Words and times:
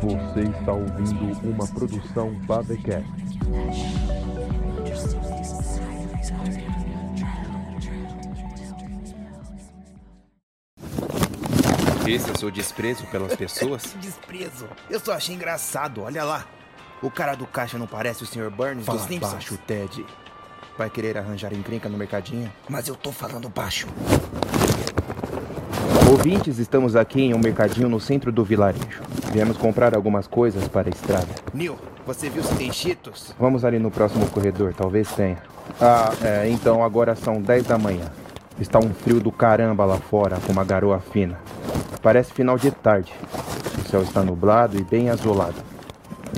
Você 0.00 0.40
está 0.40 0.72
ouvindo 0.72 1.48
uma 1.48 1.66
produção 1.66 2.32
Badecast. 2.46 3.04
Esse 12.06 12.30
é 12.30 12.32
o 12.32 12.38
seu 12.38 12.50
desprezo 12.50 13.04
pelas 13.06 13.36
pessoas? 13.36 13.94
Desprezo. 14.00 14.66
Eu 14.88 14.98
só 14.98 15.12
achei 15.12 15.34
engraçado, 15.34 16.02
olha 16.02 16.24
lá. 16.24 16.46
O 17.02 17.10
cara 17.10 17.34
do 17.34 17.46
caixa 17.46 17.76
não 17.78 17.86
parece 17.86 18.22
o 18.22 18.26
Sr. 18.26 18.50
Burns 18.50 18.86
Fala 18.86 18.98
dos 18.98 19.06
Simpsons? 19.06 19.32
baixo, 19.32 19.58
Ted. 19.66 20.06
Vai 20.78 20.88
querer 20.88 21.18
arranjar 21.18 21.52
encrenca 21.52 21.88
no 21.88 21.98
mercadinho? 21.98 22.48
Mas 22.68 22.86
eu 22.86 22.94
tô 22.94 23.10
falando 23.10 23.48
baixo. 23.48 23.88
Ouvintes, 26.08 26.60
estamos 26.60 26.94
aqui 26.94 27.20
em 27.20 27.34
um 27.34 27.38
mercadinho 27.38 27.88
no 27.88 27.98
centro 27.98 28.30
do 28.30 28.44
vilarejo. 28.44 29.02
Viemos 29.32 29.56
comprar 29.56 29.92
algumas 29.92 30.28
coisas 30.28 30.68
para 30.68 30.88
a 30.88 30.90
estrada. 30.90 31.26
Neil, 31.52 31.76
você 32.06 32.30
viu 32.30 32.44
se 32.44 32.54
tem 32.54 32.72
cheetos? 32.72 33.34
Vamos 33.40 33.64
ali 33.64 33.80
no 33.80 33.90
próximo 33.90 34.24
corredor, 34.30 34.72
talvez 34.72 35.10
tenha. 35.10 35.38
Ah, 35.80 36.12
é, 36.22 36.48
então 36.48 36.84
agora 36.84 37.16
são 37.16 37.42
10 37.42 37.66
da 37.66 37.76
manhã. 37.76 38.12
Está 38.60 38.78
um 38.78 38.94
frio 38.94 39.18
do 39.18 39.32
caramba 39.32 39.84
lá 39.84 39.96
fora, 39.96 40.38
com 40.46 40.52
uma 40.52 40.64
garoa 40.64 41.00
fina. 41.00 41.40
Parece 42.00 42.32
final 42.32 42.56
de 42.56 42.70
tarde. 42.70 43.12
O 43.84 43.88
céu 43.88 44.02
está 44.02 44.22
nublado 44.22 44.78
e 44.78 44.84
bem 44.84 45.10
azulado. 45.10 45.56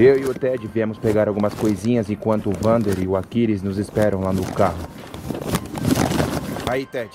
Eu 0.02 0.18
e 0.18 0.24
o 0.24 0.32
Ted 0.32 0.66
viemos 0.66 0.96
pegar 0.96 1.28
algumas 1.28 1.52
coisinhas 1.52 2.08
enquanto 2.08 2.48
o 2.48 2.52
Vander 2.54 2.98
e 2.98 3.06
o 3.06 3.18
Aquiles 3.18 3.62
nos 3.62 3.76
esperam 3.76 4.20
lá 4.20 4.32
no 4.32 4.50
carro. 4.54 4.78
Aí, 6.66 6.86
Ted. 6.86 7.10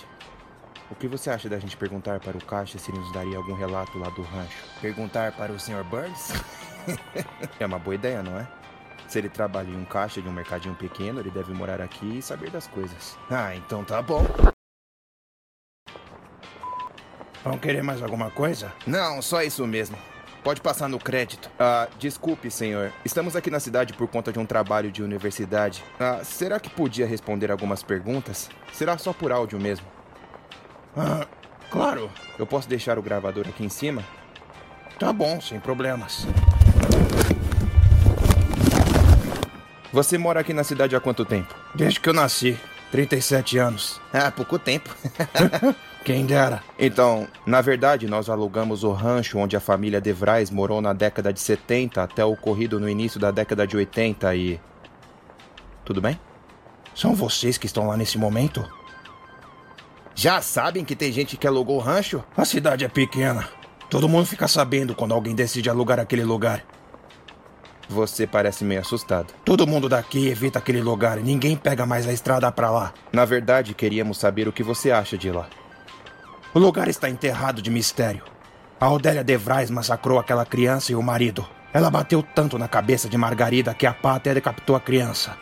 O 0.92 0.94
que 0.94 1.08
você 1.08 1.32
acha 1.32 1.50
da 1.50 1.58
gente 1.58 1.76
perguntar 1.76 2.20
para 2.20 2.38
o 2.38 2.46
caixa 2.46 2.78
se 2.78 2.92
ele 2.92 3.00
nos 3.00 3.12
daria 3.12 3.38
algum 3.38 3.56
relato 3.56 3.98
lá 3.98 4.08
do 4.10 4.22
rancho? 4.22 4.64
Perguntar 4.80 5.32
para 5.32 5.52
o 5.52 5.60
Sr. 5.60 5.84
Burns? 5.84 6.32
É 7.60 7.66
uma 7.66 7.80
boa 7.80 7.96
ideia, 7.96 8.22
não 8.22 8.38
é? 8.38 8.48
Se 9.08 9.18
ele 9.18 9.30
trabalha 9.30 9.68
em 9.68 9.76
um 9.76 9.86
caixa 9.86 10.22
de 10.22 10.30
um 10.30 10.32
mercadinho 10.32 10.76
pequeno, 10.76 11.20
ele 11.20 11.32
deve 11.32 11.52
morar 11.52 11.82
aqui 11.82 12.20
e 12.20 12.22
saber 12.22 12.52
das 12.52 12.68
coisas. 12.68 13.18
ah, 13.32 13.56
então 13.56 13.84
tá 13.84 14.00
bom. 14.00 14.24
Vão 17.44 17.58
querer 17.58 17.82
mais 17.82 18.04
alguma 18.04 18.30
coisa? 18.30 18.72
Não, 18.86 19.24
só 19.24 19.42
isso 19.42 19.66
mesmo. 19.66 19.98
Pode 20.46 20.62
passar 20.62 20.88
no 20.88 21.00
crédito. 21.00 21.50
Ah, 21.58 21.88
desculpe, 21.98 22.52
senhor. 22.52 22.94
Estamos 23.04 23.36
aqui 23.36 23.50
na 23.50 23.60
cidade 23.60 23.94
por 23.94 24.08
conta 24.08 24.32
de 24.32 24.38
um 24.38 24.46
trabalho 24.46 24.92
de 24.92 25.02
universidade. 25.02 25.84
Ah, 26.00 26.20
será 26.24 26.60
que 26.60 26.70
podia 26.70 27.08
responder 27.08 27.50
algumas 27.50 27.82
perguntas? 27.82 28.48
Será 28.72 28.96
só 28.96 29.12
por 29.12 29.32
áudio 29.32 29.60
mesmo. 29.60 29.88
Ah, 30.96 31.26
claro. 31.72 32.12
Eu 32.38 32.46
posso 32.46 32.70
deixar 32.70 33.00
o 33.00 33.02
gravador 33.02 33.48
aqui 33.48 33.66
em 33.66 33.70
cima? 33.70 34.04
Tá 35.00 35.12
bom, 35.12 35.42
sem 35.42 35.60
problemas. 35.60 36.28
Você 39.92 40.16
mora 40.16 40.42
aqui 40.42 40.54
na 40.54 40.64
cidade 40.64 40.96
há 40.96 41.00
quanto 41.00 41.26
tempo? 41.26 41.56
Desde 41.74 42.00
que 42.00 42.08
eu 42.08 42.14
nasci. 42.14 42.56
37 42.92 43.58
anos. 43.58 44.00
Ah, 44.14 44.30
pouco 44.30 44.60
tempo. 44.60 44.96
Quem 46.06 46.24
dera. 46.24 46.62
Então, 46.78 47.28
na 47.48 47.62
verdade, 47.62 48.06
nós 48.06 48.30
alugamos 48.30 48.84
o 48.84 48.92
rancho 48.92 49.40
onde 49.40 49.58
a 49.58 49.60
família 49.60 50.00
De 50.00 50.14
Vries 50.14 50.52
morou 50.52 50.80
na 50.80 50.94
década 50.94 51.34
de 51.34 51.40
70 51.40 52.04
até 52.04 52.24
o 52.24 52.34
ocorrido 52.34 52.80
no 52.80 52.88
início 52.88 53.20
da 53.20 53.32
década 53.32 53.66
de 53.66 53.76
80 53.76 54.36
e. 54.36 54.62
Tudo 55.84 56.00
bem? 56.00 56.20
São 56.94 57.16
vocês 57.16 57.58
que 57.58 57.66
estão 57.66 57.88
lá 57.88 57.98
nesse 57.98 58.20
momento? 58.20 58.64
Já 60.14 60.44
sabem 60.44 60.86
que 60.86 60.96
tem 60.96 61.12
gente 61.12 61.38
que 61.38 61.48
alugou 61.48 61.78
o 61.78 61.82
rancho? 61.82 62.24
A 62.38 62.46
cidade 62.46 62.86
é 62.86 62.88
pequena. 62.88 63.50
Todo 63.90 64.08
mundo 64.08 64.28
fica 64.28 64.48
sabendo 64.48 64.94
quando 64.94 65.16
alguém 65.16 65.34
decide 65.34 65.72
alugar 65.72 66.00
aquele 66.00 66.24
lugar. 66.24 66.64
Você 67.90 68.28
parece 68.28 68.64
meio 68.64 68.82
assustado. 68.82 69.34
Todo 69.44 69.66
mundo 69.66 69.90
daqui 69.90 70.28
evita 70.28 70.60
aquele 70.60 70.82
lugar 70.82 71.18
e 71.18 71.24
ninguém 71.24 71.58
pega 71.58 71.84
mais 71.84 72.08
a 72.08 72.14
estrada 72.14 72.52
pra 72.52 72.70
lá. 72.70 72.94
Na 73.12 73.26
verdade, 73.26 73.74
queríamos 73.74 74.20
saber 74.20 74.48
o 74.48 74.54
que 74.54 74.62
você 74.62 74.92
acha 74.92 75.18
de 75.18 75.32
lá. 75.32 75.48
O 76.56 76.60
lugar 76.60 76.88
está 76.88 77.10
enterrado 77.10 77.62
de 77.62 77.70
mistério. 77.70 78.24
A 78.80 78.90
Odélia 78.90 79.26
De 79.26 79.36
Vries 79.36 79.70
massacrou 79.70 80.18
aquela 80.18 80.46
criança 80.46 80.90
e 80.94 80.96
o 80.96 81.04
marido. 81.04 81.46
Ela 81.74 81.92
bateu 81.92 82.24
tanto 82.24 82.58
na 82.58 82.66
cabeça 82.66 83.10
de 83.10 83.18
Margarida 83.18 83.74
que 83.74 83.86
a 83.86 83.94
pá 83.94 84.16
até 84.16 84.34
decapitou 84.34 84.74
a 84.74 84.80
criança. 84.80 85.38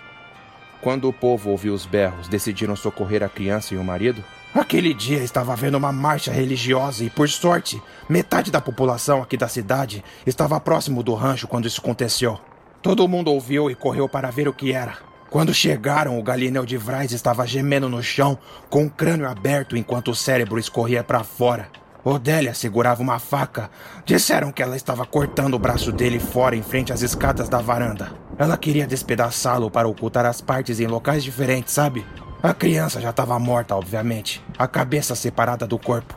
Quando 0.82 1.08
o 1.08 1.14
povo 1.14 1.52
ouviu 1.52 1.72
os 1.76 1.86
berros, 1.86 2.28
decidiram 2.28 2.76
socorrer 2.76 3.22
a 3.22 3.30
criança 3.30 3.76
e 3.76 3.78
o 3.78 3.84
marido? 3.84 4.24
Aquele 4.56 4.92
dia 4.92 5.20
estava 5.20 5.54
havendo 5.54 5.78
uma 5.78 5.92
marcha 5.92 6.32
religiosa 6.32 7.04
e, 7.04 7.12
por 7.12 7.30
sorte, 7.30 7.80
metade 8.10 8.50
da 8.50 8.60
população 8.60 9.22
aqui 9.22 9.38
da 9.38 9.48
cidade 9.48 10.04
estava 10.26 10.60
próximo 10.60 11.04
do 11.04 11.14
rancho 11.14 11.48
quando 11.48 11.68
isso 11.68 11.80
aconteceu. 11.80 12.42
Todo 12.82 13.08
mundo 13.08 13.32
ouviu 13.32 13.70
e 13.70 13.76
correu 13.76 14.10
para 14.10 14.32
ver 14.32 14.48
o 14.48 14.54
que 14.54 14.74
era. 14.74 14.98
Quando 15.34 15.52
chegaram, 15.52 16.20
o 16.20 16.22
Galineu 16.22 16.64
de 16.64 16.78
Vrais 16.78 17.12
estava 17.12 17.48
gemendo 17.48 17.90
no 17.90 18.04
chão, 18.04 18.38
com 18.70 18.86
o 18.86 18.90
crânio 18.90 19.28
aberto 19.28 19.76
enquanto 19.76 20.12
o 20.12 20.16
cérebro 20.16 20.60
escorria 20.60 21.04
para 21.04 21.24
fora. 21.24 21.70
Odélia 22.04 22.54
segurava 22.54 23.02
uma 23.02 23.18
faca. 23.18 23.72
Disseram 24.06 24.52
que 24.52 24.62
ela 24.62 24.76
estava 24.76 25.08
cortando 25.08 25.56
o 25.56 25.60
braço 25.60 25.92
dele 25.92 26.20
fora 26.20 26.56
em 26.56 26.62
frente 26.62 26.94
às 26.94 27.02
escadas 27.02 27.50
da 27.50 27.58
varanda. 27.58 28.12
Ela 28.38 28.56
queria 28.56 28.86
despedaçá-lo 28.86 29.72
para 29.72 29.88
ocultar 29.88 30.24
as 30.24 30.40
partes 30.40 30.80
em 30.80 30.86
locais 30.86 31.24
diferentes, 31.24 31.74
sabe? 31.74 32.06
A 32.44 32.54
criança 32.54 33.02
já 33.02 33.10
estava 33.10 33.40
morta, 33.40 33.76
obviamente. 33.76 34.40
A 34.56 34.68
cabeça 34.68 35.16
separada 35.16 35.66
do 35.66 35.80
corpo. 35.80 36.16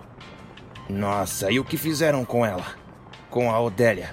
Nossa, 0.91 1.51
e 1.51 1.59
o 1.59 1.65
que 1.65 1.79
fizeram 1.79 2.23
com 2.23 2.45
ela? 2.45 2.67
Com 3.31 3.51
a 3.51 3.59
Odélia? 3.59 4.11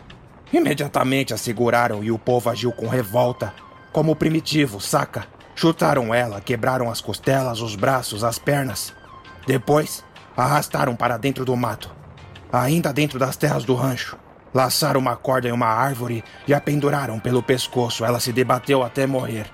Imediatamente 0.54 1.34
a 1.34 1.38
seguraram 1.38 2.02
e 2.02 2.10
o 2.10 2.18
povo 2.18 2.50
agiu 2.50 2.72
com 2.72 2.88
revolta. 2.88 3.54
Como 3.94 4.16
primitivo, 4.16 4.82
saca? 4.82 5.26
Chutaram 5.56 6.12
ela, 6.12 6.42
quebraram 6.42 6.90
as 6.90 7.00
costelas, 7.00 7.62
os 7.62 7.76
braços, 7.76 8.24
as 8.24 8.40
pernas. 8.40 8.92
Depois, 9.46 10.04
arrastaram 10.36 10.96
para 10.96 11.16
dentro 11.16 11.46
do 11.46 11.56
mato. 11.56 11.92
Ainda 12.52 12.92
dentro 12.92 13.20
das 13.20 13.38
terras 13.38 13.64
do 13.64 13.76
rancho. 13.76 14.18
Laçaram 14.52 15.00
uma 15.00 15.16
corda 15.16 15.48
em 15.48 15.52
uma 15.52 15.68
árvore 15.68 16.24
e 16.48 16.54
a 16.56 16.60
penduraram 16.60 17.20
pelo 17.20 17.44
pescoço. 17.44 18.04
Ela 18.04 18.20
se 18.20 18.34
debateu 18.34 18.82
até 18.82 19.06
morrer. 19.06 19.46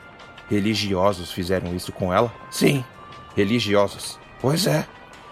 Religiosos 0.49 1.31
fizeram 1.31 1.75
isso 1.75 1.91
com 1.91 2.13
ela? 2.13 2.33
Sim, 2.49 2.83
Religiosos. 3.35 4.17
pois 4.41 4.65
é. 4.65 4.85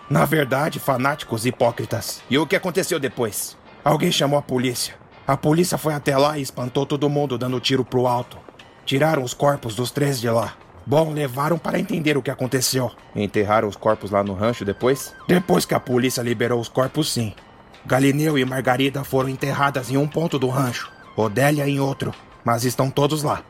Na 0.09 0.23
verdade, 0.25 0.79
fanáticos 0.79 1.45
hipócritas. 1.45 2.21
E 2.29 2.37
o 2.37 2.45
que 2.45 2.55
aconteceu 2.55 2.99
depois? 2.99 3.57
Alguém 3.83 4.11
chamou 4.11 4.37
a 4.37 4.41
polícia. 4.41 4.95
A 5.25 5.35
polícia 5.35 5.77
foi 5.77 5.93
até 5.93 6.17
lá 6.17 6.37
e 6.37 6.41
espantou 6.41 6.85
todo 6.85 7.09
mundo 7.09 7.37
dando 7.37 7.59
tiro 7.59 7.83
pro 7.83 8.07
alto. 8.07 8.37
Tiraram 8.87 9.21
os 9.21 9.33
corpos 9.33 9.75
dos 9.75 9.91
três 9.91 10.17
de 10.17 10.29
lá. 10.29 10.53
Bom, 10.85 11.11
levaram 11.11 11.57
para 11.57 11.77
entender 11.77 12.17
o 12.17 12.21
que 12.21 12.31
aconteceu. 12.31 12.89
Enterraram 13.13 13.67
os 13.67 13.75
corpos 13.75 14.11
lá 14.11 14.23
no 14.23 14.33
rancho 14.33 14.63
depois? 14.63 15.13
Depois 15.27 15.65
que 15.65 15.75
a 15.75 15.79
polícia 15.79 16.21
liberou 16.21 16.57
os 16.57 16.69
corpos, 16.69 17.11
sim. 17.11 17.33
Galineu 17.85 18.37
e 18.37 18.45
Margarida 18.45 19.03
foram 19.03 19.27
enterradas 19.27 19.91
em 19.91 19.97
um 19.97 20.07
ponto 20.07 20.39
do 20.39 20.47
rancho, 20.47 20.89
Odélia 21.17 21.67
em 21.67 21.81
outro, 21.81 22.13
mas 22.45 22.63
estão 22.63 22.89
todos 22.89 23.23
lá. 23.23 23.43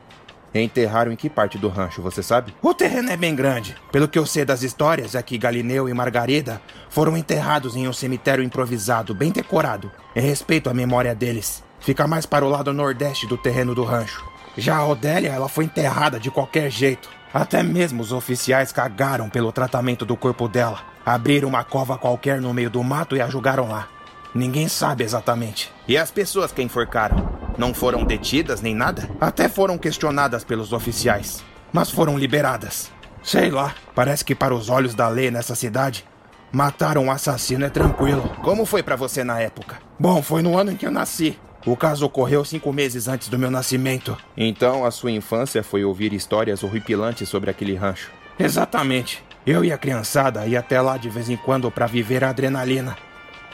Enterraram 0.52 1.12
em 1.12 1.16
que 1.16 1.30
parte 1.30 1.56
do 1.56 1.68
rancho, 1.68 2.02
você 2.02 2.20
sabe? 2.20 2.52
O 2.60 2.74
terreno 2.74 3.08
é 3.08 3.16
bem 3.16 3.36
grande. 3.36 3.76
Pelo 3.92 4.08
que 4.08 4.18
eu 4.18 4.26
sei 4.26 4.44
das 4.44 4.64
histórias, 4.64 5.14
é 5.14 5.22
que 5.22 5.38
Galineu 5.38 5.88
e 5.88 5.94
Margarida 5.94 6.60
foram 6.90 7.16
enterrados 7.16 7.76
em 7.76 7.86
um 7.86 7.92
cemitério 7.92 8.42
improvisado, 8.42 9.14
bem 9.14 9.30
decorado, 9.30 9.88
em 10.16 10.20
respeito 10.20 10.68
à 10.68 10.74
memória 10.74 11.14
deles. 11.14 11.62
Fica 11.78 12.08
mais 12.08 12.26
para 12.26 12.44
o 12.44 12.48
lado 12.48 12.72
nordeste 12.72 13.24
do 13.28 13.38
terreno 13.38 13.72
do 13.72 13.84
rancho. 13.84 14.26
Já 14.58 14.78
a 14.78 14.86
Odélia, 14.86 15.30
ela 15.30 15.48
foi 15.48 15.66
enterrada 15.66 16.18
de 16.18 16.32
qualquer 16.32 16.68
jeito. 16.68 17.08
Até 17.32 17.62
mesmo 17.62 18.02
os 18.02 18.10
oficiais 18.10 18.72
cagaram 18.72 19.30
pelo 19.30 19.52
tratamento 19.52 20.04
do 20.04 20.16
corpo 20.16 20.48
dela. 20.48 20.80
Abriram 21.06 21.48
uma 21.48 21.62
cova 21.62 21.96
qualquer 21.96 22.40
no 22.40 22.52
meio 22.52 22.68
do 22.68 22.82
mato 22.82 23.14
e 23.14 23.20
a 23.20 23.28
jogaram 23.28 23.68
lá. 23.68 23.86
Ninguém 24.34 24.66
sabe 24.66 25.04
exatamente. 25.04 25.72
E 25.86 25.96
as 25.96 26.10
pessoas 26.10 26.50
que 26.50 26.60
enforcaram? 26.60 27.28
Não 27.56 27.72
foram 27.72 28.02
detidas 28.02 28.60
nem 28.60 28.74
nada? 28.74 29.08
Até 29.20 29.48
foram 29.48 29.78
questionadas 29.78 30.42
pelos 30.42 30.72
oficiais, 30.72 31.44
mas 31.72 31.88
foram 31.88 32.18
liberadas. 32.18 32.90
Sei 33.22 33.52
lá, 33.52 33.76
parece 33.94 34.24
que 34.24 34.34
para 34.34 34.54
os 34.54 34.68
olhos 34.68 34.92
da 34.92 35.08
lei 35.08 35.30
nessa 35.30 35.54
cidade, 35.54 36.04
matar 36.50 36.98
um 36.98 37.12
assassino 37.12 37.64
é 37.64 37.70
tranquilo. 37.70 38.28
Como 38.42 38.66
foi 38.66 38.82
pra 38.82 38.96
você 38.96 39.22
na 39.22 39.38
época? 39.38 39.78
Bom, 40.00 40.20
foi 40.20 40.42
no 40.42 40.58
ano 40.58 40.72
em 40.72 40.76
que 40.76 40.86
eu 40.86 40.90
nasci. 40.90 41.38
O 41.68 41.76
caso 41.76 42.06
ocorreu 42.06 42.42
cinco 42.46 42.72
meses 42.72 43.08
antes 43.08 43.28
do 43.28 43.38
meu 43.38 43.50
nascimento. 43.50 44.16
Então 44.34 44.86
a 44.86 44.90
sua 44.90 45.10
infância 45.10 45.62
foi 45.62 45.84
ouvir 45.84 46.14
histórias 46.14 46.62
horripilantes 46.64 47.28
sobre 47.28 47.50
aquele 47.50 47.74
rancho. 47.74 48.10
Exatamente. 48.38 49.22
Eu 49.46 49.62
e 49.62 49.70
a 49.70 49.76
criançada 49.76 50.46
ia 50.46 50.60
até 50.60 50.80
lá 50.80 50.96
de 50.96 51.10
vez 51.10 51.28
em 51.28 51.36
quando 51.36 51.70
para 51.70 51.86
viver 51.86 52.24
a 52.24 52.30
adrenalina. 52.30 52.96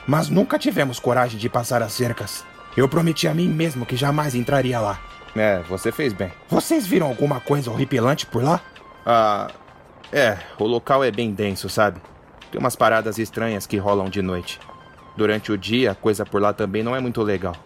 Mas 0.06 0.28
nunca 0.28 0.60
tivemos 0.60 1.00
coragem 1.00 1.40
de 1.40 1.48
passar 1.48 1.82
as 1.82 1.92
cercas. 1.92 2.44
Eu 2.76 2.88
prometi 2.88 3.26
a 3.26 3.34
mim 3.34 3.48
mesmo 3.48 3.84
que 3.84 3.96
jamais 3.96 4.36
entraria 4.36 4.78
lá. 4.78 5.00
É, 5.34 5.58
você 5.68 5.90
fez 5.90 6.12
bem. 6.12 6.30
Vocês 6.48 6.86
viram 6.86 7.08
alguma 7.08 7.40
coisa 7.40 7.68
horripilante 7.68 8.26
por 8.26 8.44
lá? 8.44 8.60
Ah, 9.04 9.50
É, 10.12 10.38
o 10.60 10.64
local 10.64 11.02
é 11.02 11.10
bem 11.10 11.32
denso, 11.32 11.68
sabe? 11.68 12.00
Tem 12.52 12.60
umas 12.60 12.76
paradas 12.76 13.18
estranhas 13.18 13.66
que 13.66 13.76
rolam 13.76 14.08
de 14.08 14.22
noite. 14.22 14.60
Durante 15.16 15.50
o 15.50 15.58
dia, 15.58 15.90
a 15.90 15.94
coisa 15.96 16.24
por 16.24 16.40
lá 16.40 16.52
também 16.52 16.84
não 16.84 16.94
é 16.94 17.00
muito 17.00 17.20
legal. 17.20 17.56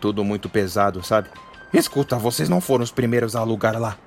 Tudo 0.00 0.24
muito 0.24 0.48
pesado, 0.48 1.02
sabe? 1.02 1.28
Escuta, 1.72 2.16
vocês 2.16 2.48
não 2.48 2.60
foram 2.60 2.84
os 2.84 2.90
primeiros 2.90 3.34
a 3.34 3.40
alugar 3.40 3.78
lá. 3.78 3.98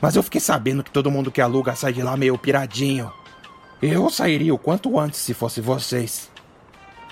Mas 0.00 0.16
eu 0.16 0.22
fiquei 0.22 0.40
sabendo 0.40 0.84
que 0.84 0.90
todo 0.90 1.10
mundo 1.10 1.30
que 1.30 1.40
aluga 1.40 1.74
sai 1.74 1.92
de 1.92 2.02
lá 2.02 2.16
meio 2.16 2.36
piradinho. 2.36 3.10
Eu 3.80 4.08
sairia 4.10 4.54
o 4.54 4.58
quanto 4.58 4.98
antes 4.98 5.20
se 5.20 5.34
fosse 5.34 5.60
vocês. 5.60 6.30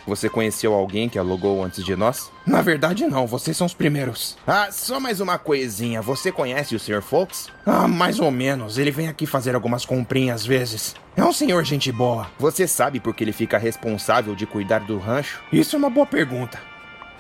Você 0.07 0.29
conheceu 0.29 0.75
alguém 0.75 1.09
que 1.09 1.19
alugou 1.19 1.65
antes 1.65 1.83
de 1.83 1.97
nós? 1.97 2.31
Na 2.47 2.61
verdade, 2.61 3.07
não, 3.07 3.27
vocês 3.27 3.57
são 3.57 3.67
os 3.67 3.73
primeiros. 3.73 4.37
Ah, 4.47 4.69
só 4.71 5.01
mais 5.01 5.19
uma 5.19 5.39
coisinha. 5.39 6.03
Você 6.03 6.31
conhece 6.31 6.77
o 6.77 6.79
Sr. 6.79 7.01
Fox? 7.01 7.49
Ah, 7.65 7.89
mais 7.89 8.21
ou 8.21 8.31
menos. 8.31 8.77
Ele 8.77 8.91
vem 8.91 9.09
aqui 9.09 9.27
fazer 9.27 9.55
algumas 9.55 9.87
comprinhas 9.87 10.43
às 10.43 10.47
vezes. 10.47 10.95
É 11.17 11.25
um 11.25 11.33
senhor 11.33 11.65
gente 11.65 11.91
boa. 11.91 12.27
Você 12.39 12.67
sabe 12.69 13.01
por 13.01 13.15
que 13.15 13.25
ele 13.25 13.33
fica 13.33 13.57
responsável 13.57 14.35
de 14.35 14.45
cuidar 14.45 14.81
do 14.81 14.99
rancho? 14.99 15.41
Isso 15.51 15.75
é 15.75 15.79
uma 15.79 15.89
boa 15.89 16.07
pergunta. 16.07 16.59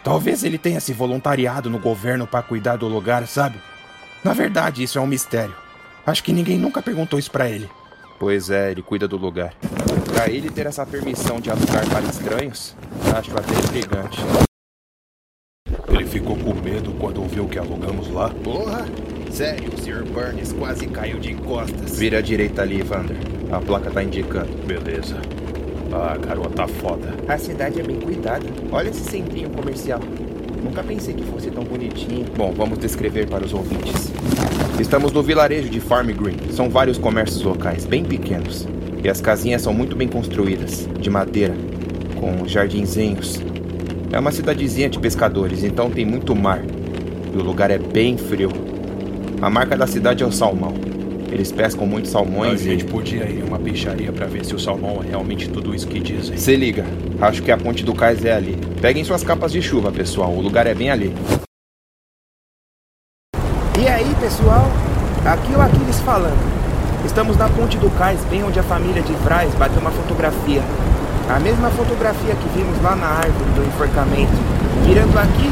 Talvez 0.05 0.45
ele 0.45 0.59
tenha 0.59 0.81
se 0.81 0.93
voluntariado 0.93 1.71
no 1.71 1.79
governo 1.79 2.27
para 2.27 2.43
cuidar 2.43 2.77
do 2.77 2.87
lugar, 2.87 3.27
sabe? 3.27 3.59
Na 4.23 4.35
verdade, 4.35 4.83
isso 4.83 4.99
é 4.99 5.01
um 5.01 5.07
mistério. 5.07 5.57
Acho 6.07 6.23
que 6.23 6.31
ninguém 6.31 6.59
nunca 6.59 6.83
perguntou 6.83 7.19
isso 7.19 7.31
para 7.31 7.49
ele. 7.49 7.71
Pois 8.19 8.51
é, 8.51 8.71
ele 8.71 8.83
cuida 8.83 9.09
do 9.09 9.17
lugar. 9.17 9.55
Pra 10.13 10.29
ele 10.29 10.51
ter 10.51 10.67
essa 10.67 10.85
permissão 10.85 11.41
de 11.41 11.51
alugar 11.51 11.89
para 11.89 12.03
estranhos, 12.03 12.77
acho 13.17 13.31
até 13.37 13.55
intrigante. 13.55 14.21
Ele 15.89 16.07
ficou 16.07 16.37
com 16.37 16.53
medo 16.53 16.93
quando 17.01 17.23
ouviu 17.23 17.49
que 17.49 17.59
alugamos 17.59 18.11
lá? 18.11 18.29
Porra! 18.29 18.85
Sério, 19.31 19.73
o 19.73 19.79
Sr. 19.79 20.05
Burns 20.05 20.53
quase 20.53 20.87
caiu 20.87 21.19
de 21.19 21.35
costas. 21.35 21.99
Vira 21.99 22.19
à 22.19 22.21
direita 22.21 22.61
ali, 22.61 22.83
Vander. 22.83 23.17
A 23.51 23.59
placa 23.59 23.91
tá 23.91 24.03
indicando. 24.03 24.53
Beleza. 24.67 25.17
Ah, 25.95 26.15
a 26.15 26.17
garoa 26.17 26.51
tá 26.51 26.67
foda. 26.67 27.15
A 27.29 27.39
cidade 27.39 27.79
é 27.79 27.83
bem 27.85 28.01
cuidada. 28.01 28.45
Olha 28.73 28.89
esse 28.89 29.05
centrinho 29.05 29.49
comercial. 29.51 30.01
Nunca 30.61 30.83
pensei 30.83 31.15
que 31.15 31.23
fosse 31.23 31.53
tão 31.53 31.63
bonitinho. 31.63 32.27
Bom, 32.37 32.53
vamos 32.53 32.79
descrever 32.79 33.29
para 33.29 33.45
os 33.45 33.55
ouvintes. 33.55 34.11
Estamos 34.81 35.13
no 35.13 35.23
vilarejo 35.23 35.69
de 35.69 35.79
Farm 35.79 36.09
Green. 36.09 36.51
São 36.51 36.69
vários 36.69 36.99
comércios 36.99 37.45
locais, 37.45 37.87
bem 37.87 38.03
pequenos. 38.03 38.67
E 39.05 39.09
as 39.09 39.21
casinhas 39.21 39.63
são 39.63 39.73
muito 39.73 39.95
bem 39.95 40.09
construídas, 40.09 40.89
de 40.99 41.09
madeira, 41.09 41.55
com 42.19 42.45
jardinzinhos. 42.49 43.41
É 44.11 44.19
uma 44.19 44.33
cidadezinha 44.33 44.89
de 44.89 44.99
pescadores, 44.99 45.63
então 45.63 45.91
tem 45.91 46.05
muito 46.05 46.35
mar. 46.35 46.61
E 47.33 47.37
o 47.37 47.43
lugar 47.43 47.71
é 47.71 47.79
bem 47.79 48.17
frio. 48.17 48.51
A 49.41 49.49
marca 49.49 49.77
da 49.77 49.87
cidade 49.87 50.25
é 50.25 50.27
o 50.27 50.33
salmão. 50.33 50.75
Eles 51.35 51.51
pescam 51.51 51.85
muitos 51.85 52.11
A 52.11 52.13
salmões 52.13 52.61
gente 52.61 52.85
e. 52.85 52.87
podia 52.87 53.25
ir 53.25 53.41
em 53.41 53.43
uma 53.43 53.59
peixaria 53.59 54.13
pra 54.13 54.25
ver 54.25 54.45
se 54.45 54.55
o 54.55 54.59
salmão 54.59 55.03
é 55.03 55.09
realmente 55.09 55.49
tudo 55.49 55.75
isso 55.75 55.89
que 55.89 55.99
dizem. 55.99 56.37
Se 56.37 56.55
liga, 56.55 56.85
acho 57.21 57.43
que 57.43 57.51
a 57.51 57.59
ponte 57.59 57.85
do 57.85 57.93
cais 57.93 58.25
é 58.25 58.33
ali. 58.33 58.57
Peguem 58.81 59.03
suas 59.03 59.25
capas 59.25 59.51
de 59.51 59.61
chuva, 59.61 59.91
pessoal. 59.91 60.31
O 60.31 60.41
lugar 60.41 60.65
é 60.69 60.75
bem 60.75 60.93
ali. 60.93 61.13
E 63.77 63.89
aí, 63.89 64.15
pessoal? 64.21 64.71
Aqui 65.27 65.53
o 65.55 65.61
Aquiles 65.61 65.99
falando. 66.01 66.39
Estamos 67.05 67.37
na 67.37 67.49
ponte 67.49 67.79
do 67.79 67.91
cais, 67.99 68.21
bem 68.31 68.45
onde 68.45 68.61
a 68.61 68.63
família 68.63 69.03
de 69.03 69.13
Vraz 69.15 69.53
bateu 69.57 69.81
uma 69.81 69.91
fotografia. 69.91 70.63
A 71.29 71.41
mesma 71.41 71.69
fotografia 71.71 72.37
que 72.37 72.49
vimos 72.57 72.81
lá 72.81 72.95
na 72.95 73.09
árvore 73.09 73.51
do 73.57 73.67
enforcamento. 73.67 74.33
Virando 74.87 75.19
aqui, 75.19 75.51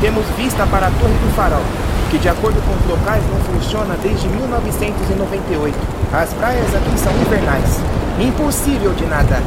temos 0.00 0.24
vista 0.36 0.64
para 0.68 0.86
a 0.86 0.90
Torre 0.92 1.14
do 1.14 1.34
Farol, 1.34 1.64
que 2.10 2.18
de 2.18 2.28
acordo 2.28 2.60
com 2.62 2.74
os 2.74 2.86
locais 2.86 3.22
não 3.30 3.40
funciona 3.52 3.96
desde 4.02 4.28
1998. 4.28 5.76
As 6.12 6.32
praias 6.34 6.74
aqui 6.74 6.98
são 6.98 7.12
invernais. 7.20 7.80
Impossível 8.20 8.92
de 8.94 9.04
nadar. 9.06 9.42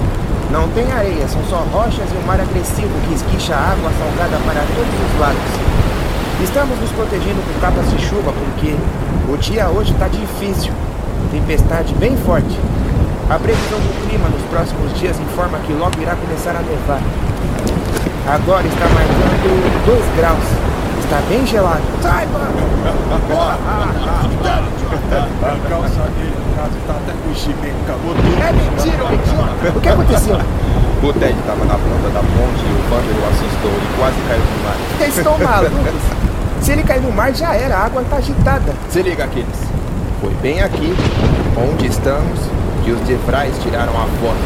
Não 0.52 0.68
tem 0.70 0.92
areia, 0.92 1.28
são 1.28 1.44
só 1.46 1.58
rochas 1.72 2.10
e 2.12 2.18
um 2.18 2.26
mar 2.26 2.40
agressivo 2.40 2.90
que 3.08 3.14
esquicha 3.14 3.56
água 3.56 3.92
salgada 3.98 4.38
para 4.46 4.62
todos 4.76 4.94
os 4.94 5.20
lados. 5.20 5.70
Estamos 6.44 6.80
nos 6.80 6.92
protegendo 6.92 7.42
com 7.46 7.60
capas 7.60 7.90
de 7.92 8.00
chuva 8.06 8.34
porque 8.34 8.76
o 9.32 9.38
dia 9.38 9.70
hoje 9.70 9.92
está 9.94 10.08
difícil. 10.08 10.74
Tempestade 11.32 11.94
bem 11.96 12.18
forte. 12.18 12.58
A 13.30 13.38
previsão 13.38 13.80
do 13.80 14.10
clima 14.10 14.28
nos 14.28 14.42
próximos 14.50 14.98
dias 15.00 15.20
informa 15.20 15.60
que 15.60 15.74
logo 15.74 16.02
irá 16.02 16.16
começar 16.16 16.56
a 16.56 16.62
nevar. 16.62 17.02
Agora 18.28 18.66
está 18.66 18.86
marcando 18.90 19.86
2 19.86 20.18
graus. 20.18 20.69
Está 21.10 21.22
bem 21.22 21.44
gelado. 21.44 21.82
Saiba! 22.04 22.38
A 25.42 25.58
calça 25.68 26.06
dele, 26.14 26.36
no 26.38 26.56
caso, 26.56 26.70
tá 26.86 26.94
até 26.94 27.14
com 27.14 27.32
enchimento. 27.32 27.82
Acabou 27.84 28.14
tudo. 28.14 28.44
É 28.44 28.54
mentira, 28.54 29.04
ô 29.06 29.14
idiota! 29.16 29.76
O 29.76 29.82
que 29.82 29.90
aconteceu? 29.90 30.38
O 31.02 31.14
Ted 31.14 31.36
tava 31.48 31.66
na 31.66 31.74
ponta 31.74 32.10
da 32.14 32.20
ponte 32.20 32.62
e 32.62 32.70
o 32.70 32.90
Vander 32.92 33.16
o 33.16 33.26
assustou 33.28 33.72
e 33.72 33.98
quase 33.98 34.18
caiu 34.28 34.44
no 34.44 34.64
mar. 34.64 34.76
Vocês 35.00 35.18
estão 35.18 35.36
malucos? 35.40 36.02
Se 36.62 36.72
ele 36.74 36.84
cair 36.84 37.02
no 37.02 37.12
mar, 37.12 37.34
já 37.34 37.56
era. 37.56 37.76
A 37.76 37.86
água 37.86 38.04
está 38.04 38.18
agitada. 38.18 38.76
Se 38.92 39.02
liga, 39.02 39.24
Aquiles. 39.24 39.60
Foi 40.22 40.34
bem 40.44 40.62
aqui, 40.62 40.94
onde 41.58 41.88
estamos, 41.88 42.40
que 42.86 42.92
os 42.92 43.02
Devrais 43.08 43.58
tiraram 43.64 43.94
a 43.94 44.06
foto. 44.22 44.38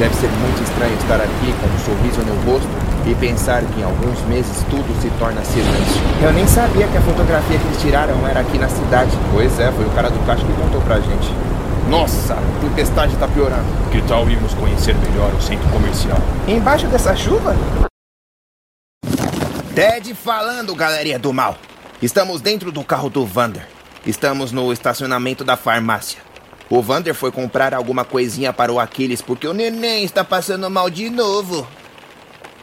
Deve 0.00 0.16
ser 0.16 0.30
muito 0.30 0.64
estranho 0.64 0.94
estar 0.94 1.20
aqui 1.20 1.54
com 1.60 1.68
um 1.68 1.78
sorriso 1.78 2.20
no 2.22 2.50
rosto 2.50 2.87
e 3.06 3.14
pensar 3.14 3.62
que 3.62 3.80
em 3.80 3.84
alguns 3.84 4.20
meses 4.22 4.64
tudo 4.70 5.00
se 5.00 5.10
torna 5.18 5.44
silêncio. 5.44 6.02
Eu 6.22 6.32
nem 6.32 6.46
sabia 6.46 6.86
que 6.86 6.96
a 6.96 7.00
fotografia 7.00 7.58
que 7.58 7.66
eles 7.66 7.80
tiraram 7.80 8.26
era 8.26 8.40
aqui 8.40 8.58
na 8.58 8.68
cidade. 8.68 9.10
Pois 9.32 9.58
é, 9.58 9.70
foi 9.72 9.84
o 9.84 9.90
cara 9.90 10.10
do 10.10 10.18
caixa 10.26 10.44
que 10.44 10.52
contou 10.52 10.80
pra 10.82 11.00
gente. 11.00 11.32
Nossa, 11.88 12.34
a 12.34 12.60
tempestade 12.60 13.16
tá 13.16 13.26
piorando. 13.26 13.64
Que 13.90 14.02
tal 14.02 14.28
irmos 14.28 14.52
conhecer 14.54 14.94
melhor 14.94 15.32
o 15.32 15.40
centro 15.40 15.66
comercial? 15.70 16.18
Embaixo 16.46 16.86
dessa 16.86 17.16
chuva? 17.16 17.56
Ted 19.74 20.12
falando, 20.14 20.74
galerinha 20.74 21.18
do 21.18 21.32
mal. 21.32 21.56
Estamos 22.02 22.40
dentro 22.40 22.70
do 22.70 22.84
carro 22.84 23.08
do 23.08 23.24
Vander. 23.24 23.66
Estamos 24.04 24.52
no 24.52 24.72
estacionamento 24.72 25.44
da 25.44 25.56
farmácia. 25.56 26.20
O 26.70 26.82
Vander 26.82 27.14
foi 27.14 27.32
comprar 27.32 27.72
alguma 27.72 28.04
coisinha 28.04 28.52
para 28.52 28.70
o 28.70 28.78
Aquiles 28.78 29.22
porque 29.22 29.48
o 29.48 29.54
neném 29.54 30.04
está 30.04 30.22
passando 30.22 30.68
mal 30.68 30.90
de 30.90 31.08
novo. 31.08 31.66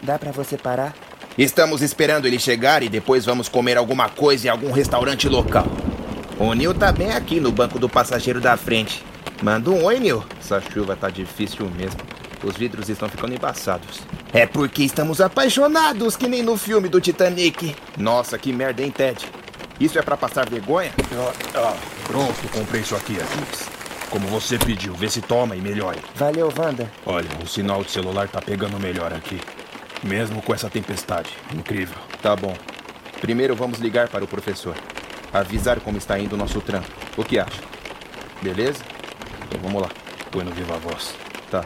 Dá 0.02 0.20
pra 0.20 0.32
você 0.32 0.58
parar? 0.58 0.94
Estamos 1.38 1.82
esperando 1.82 2.26
ele 2.26 2.40
chegar 2.40 2.82
e 2.84 2.90
depois 2.90 3.26
vamos 3.26 3.50
comer 3.50 3.78
alguma 3.78 4.08
coisa 4.08 4.48
em 4.48 4.50
algum 4.50 4.72
restaurante 4.72 5.28
local. 5.28 5.68
O 6.40 6.54
Neil 6.54 6.74
tá 6.74 6.92
bem 6.92 7.12
aqui 7.12 7.40
no 7.40 7.52
banco 7.52 7.80
do 7.80 7.90
passageiro 7.90 8.40
da 8.40 8.56
frente. 8.56 9.04
Manda 9.42 9.70
um 9.70 9.84
oi, 9.84 10.00
Neil. 10.00 10.24
Essa 10.40 10.62
chuva 10.62 10.96
tá 10.96 11.10
difícil 11.10 11.70
mesmo. 11.70 12.00
Os 12.44 12.56
vidros 12.56 12.90
estão 12.90 13.10
ficando 13.10 13.34
embaçados. 13.34 14.02
É 14.32 14.46
porque 14.46 14.84
estamos 14.84 15.20
apaixonados, 15.20 16.16
que 16.16 16.28
nem 16.28 16.44
no 16.44 16.58
filme 16.58 16.88
do 16.88 17.02
Titanic. 17.02 17.76
Nossa, 17.98 18.38
que 18.38 18.54
merda, 18.54 18.84
hein, 18.84 18.92
Ted? 18.92 19.26
Isso 19.80 19.98
é 19.98 20.02
pra 20.02 20.16
passar 20.16 20.50
vergonha? 20.50 20.92
Ah, 21.14 21.34
ah, 21.56 21.78
pronto, 22.08 22.48
comprei 22.54 22.82
isso 22.82 22.96
aqui, 22.96 23.18
Aquiles. 23.20 23.70
Como 24.10 24.28
você 24.28 24.58
pediu, 24.58 24.94
vê 24.94 25.10
se 25.10 25.22
toma 25.22 25.56
e 25.56 25.62
melhore. 25.62 26.00
Valeu, 26.16 26.54
Wanda. 26.58 26.90
Olha, 27.06 27.28
o 27.44 27.48
sinal 27.48 27.84
de 27.84 27.92
celular 27.92 28.30
tá 28.30 28.42
pegando 28.42 28.80
melhor 28.80 29.12
aqui. 29.14 29.42
Mesmo 30.06 30.40
com 30.44 30.54
essa 30.54 30.70
tempestade. 30.70 31.36
Incrível. 31.52 31.98
Tá 32.22 32.36
bom. 32.36 32.56
Primeiro 33.20 33.56
vamos 33.56 33.80
ligar 33.80 34.08
para 34.08 34.24
o 34.24 34.28
professor. 34.28 34.76
Avisar 35.34 35.80
como 35.80 35.98
está 35.98 36.20
indo 36.20 36.34
o 36.34 36.38
nosso 36.38 36.62
trampo. 36.62 36.88
O 37.18 37.24
que 37.24 37.40
acha? 37.40 37.62
Beleza? 38.40 38.84
Então 39.48 39.60
vamos 39.62 39.82
lá. 39.82 39.90
Põe 40.32 40.44
no 40.44 40.52
viva 40.52 40.78
voz. 40.78 41.16
Tá. 41.50 41.66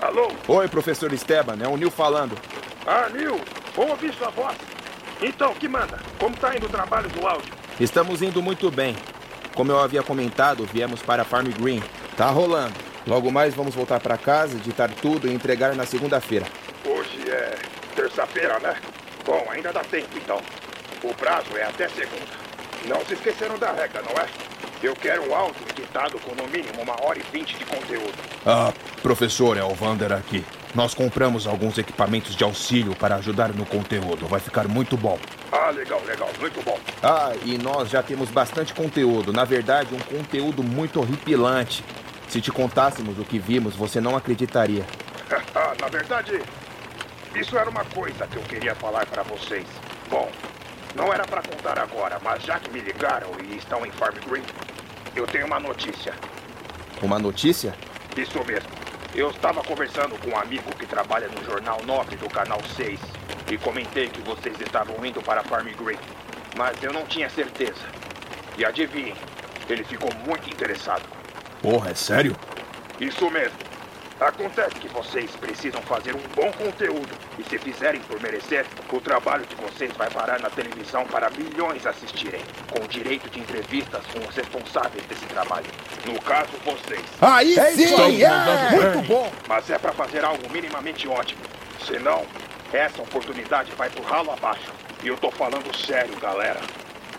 Alô? 0.00 0.30
Oi, 0.46 0.68
professor 0.68 1.12
Esteban. 1.12 1.58
É 1.60 1.66
o 1.66 1.76
Nil 1.76 1.90
falando. 1.90 2.38
Ah, 2.86 3.08
Nil, 3.12 3.40
vou 3.74 3.88
ouvir 3.90 4.14
sua 4.14 4.30
voz. 4.30 4.56
Então, 5.20 5.52
que 5.54 5.66
manda? 5.66 5.98
Como 6.20 6.36
tá 6.36 6.54
indo 6.54 6.66
o 6.66 6.68
trabalho 6.68 7.08
do 7.08 7.26
áudio? 7.26 7.52
Estamos 7.80 8.22
indo 8.22 8.40
muito 8.40 8.70
bem. 8.70 8.94
Como 9.56 9.72
eu 9.72 9.80
havia 9.80 10.02
comentado, 10.02 10.68
viemos 10.70 11.00
para 11.00 11.24
Farm 11.24 11.48
Green. 11.58 11.82
Tá 12.14 12.28
rolando. 12.28 12.74
Logo 13.06 13.32
mais 13.32 13.54
vamos 13.54 13.74
voltar 13.74 13.98
para 14.00 14.18
casa, 14.18 14.54
editar 14.56 14.90
tudo 15.00 15.26
e 15.26 15.32
entregar 15.32 15.74
na 15.74 15.86
segunda-feira. 15.86 16.44
Hoje 16.84 17.30
é 17.30 17.56
terça-feira, 17.94 18.58
né? 18.58 18.76
Bom, 19.24 19.46
ainda 19.50 19.72
dá 19.72 19.80
tempo 19.80 20.10
então. 20.14 20.42
O 21.02 21.14
prazo 21.14 21.56
é 21.56 21.62
até 21.62 21.88
segunda. 21.88 22.36
Não 22.86 23.02
se 23.06 23.14
esqueceram 23.14 23.58
da 23.58 23.72
regra, 23.72 24.02
não 24.02 24.22
é? 24.22 24.26
Eu 24.82 24.94
quero 24.94 25.26
um 25.30 25.34
áudio 25.34 25.62
editado 25.70 26.18
com 26.18 26.34
no 26.34 26.46
mínimo 26.48 26.82
uma 26.82 27.02
hora 27.02 27.18
e 27.18 27.22
vinte 27.32 27.56
de 27.56 27.64
conteúdo. 27.64 28.14
Ah, 28.44 28.74
professor, 29.02 29.56
é 29.56 29.64
o 29.64 29.74
Vander 29.74 30.12
aqui. 30.12 30.44
Nós 30.76 30.92
compramos 30.92 31.46
alguns 31.46 31.78
equipamentos 31.78 32.36
de 32.36 32.44
auxílio 32.44 32.94
para 32.94 33.14
ajudar 33.16 33.48
no 33.48 33.64
conteúdo. 33.64 34.26
Vai 34.26 34.40
ficar 34.40 34.68
muito 34.68 34.94
bom. 34.94 35.18
Ah, 35.50 35.70
legal, 35.70 36.02
legal, 36.04 36.28
muito 36.38 36.62
bom. 36.62 36.78
Ah, 37.02 37.32
e 37.46 37.56
nós 37.56 37.88
já 37.88 38.02
temos 38.02 38.28
bastante 38.28 38.74
conteúdo. 38.74 39.32
Na 39.32 39.46
verdade, 39.46 39.94
um 39.94 39.98
conteúdo 40.00 40.62
muito 40.62 41.00
horripilante. 41.00 41.82
Se 42.28 42.42
te 42.42 42.52
contássemos 42.52 43.18
o 43.18 43.24
que 43.24 43.38
vimos, 43.38 43.74
você 43.74 44.02
não 44.02 44.14
acreditaria. 44.14 44.84
Ah, 45.56 45.72
Na 45.80 45.88
verdade, 45.88 46.42
isso 47.34 47.56
era 47.56 47.70
uma 47.70 47.84
coisa 47.86 48.26
que 48.26 48.36
eu 48.36 48.42
queria 48.42 48.74
falar 48.74 49.06
para 49.06 49.22
vocês. 49.22 49.64
Bom, 50.10 50.30
não 50.94 51.10
era 51.10 51.24
pra 51.24 51.40
contar 51.40 51.78
agora, 51.78 52.20
mas 52.22 52.42
já 52.42 52.60
que 52.60 52.70
me 52.70 52.80
ligaram 52.80 53.30
e 53.42 53.56
estão 53.56 53.84
em 53.86 53.90
Farm 53.92 54.14
Green, 54.28 54.42
eu 55.16 55.26
tenho 55.26 55.46
uma 55.46 55.58
notícia. 55.58 56.12
Uma 57.00 57.18
notícia? 57.18 57.74
Isso 58.14 58.38
mesmo. 58.44 58.68
Eu 59.14 59.30
estava 59.30 59.62
conversando 59.62 60.18
com 60.18 60.30
um 60.30 60.38
amigo 60.38 60.70
que 60.76 60.86
trabalha 60.86 61.28
no 61.28 61.42
Jornal 61.44 61.80
9 61.86 62.16
do 62.16 62.28
Canal 62.28 62.60
6 62.76 63.00
e 63.50 63.56
comentei 63.56 64.08
que 64.08 64.20
vocês 64.20 64.60
estavam 64.60 65.04
indo 65.04 65.22
para 65.22 65.42
Farm 65.42 65.66
Green, 65.68 65.98
mas 66.56 66.82
eu 66.82 66.92
não 66.92 67.06
tinha 67.06 67.28
certeza. 67.30 67.80
E 68.58 68.64
adivinhem, 68.64 69.14
ele 69.68 69.84
ficou 69.84 70.12
muito 70.26 70.48
interessado. 70.50 71.02
Porra, 71.62 71.90
é 71.90 71.94
sério? 71.94 72.36
Isso 73.00 73.30
mesmo. 73.30 73.56
Acontece 74.18 74.76
que 74.76 74.88
vocês 74.88 75.30
precisam 75.36 75.82
fazer 75.82 76.14
um 76.14 76.22
bom 76.34 76.50
conteúdo. 76.52 77.10
E 77.38 77.44
se 77.44 77.58
fizerem 77.58 78.00
por 78.02 78.18
merecer, 78.20 78.64
o 78.90 79.00
trabalho 79.00 79.44
de 79.44 79.54
vocês 79.56 79.92
vai 79.92 80.08
parar 80.08 80.40
na 80.40 80.48
televisão 80.48 81.04
para 81.04 81.28
milhões 81.30 81.86
assistirem. 81.86 82.40
Com 82.70 82.86
direito 82.86 83.28
de 83.28 83.40
entrevistas 83.40 84.02
com 84.06 84.20
os 84.26 84.34
responsáveis 84.34 85.04
desse 85.04 85.26
trabalho. 85.26 85.66
No 86.06 86.18
caso, 86.22 86.48
vocês. 86.64 87.04
Aí 87.20 87.54
sim! 87.74 87.82
Estamos 87.84 88.20
É, 88.20 88.28
mandando 88.30 88.76
muito 88.82 89.08
bom! 89.08 89.32
Mas 89.46 89.68
é 89.68 89.78
para 89.78 89.92
fazer 89.92 90.24
algo 90.24 90.48
minimamente 90.50 91.06
ótimo. 91.06 91.42
Senão, 91.86 92.24
essa 92.72 93.02
oportunidade 93.02 93.70
vai 93.72 93.90
pro 93.90 94.02
ralo 94.02 94.30
abaixo. 94.32 94.72
E 95.02 95.08
eu 95.08 95.16
tô 95.18 95.30
falando 95.30 95.76
sério, 95.76 96.16
galera. 96.18 96.60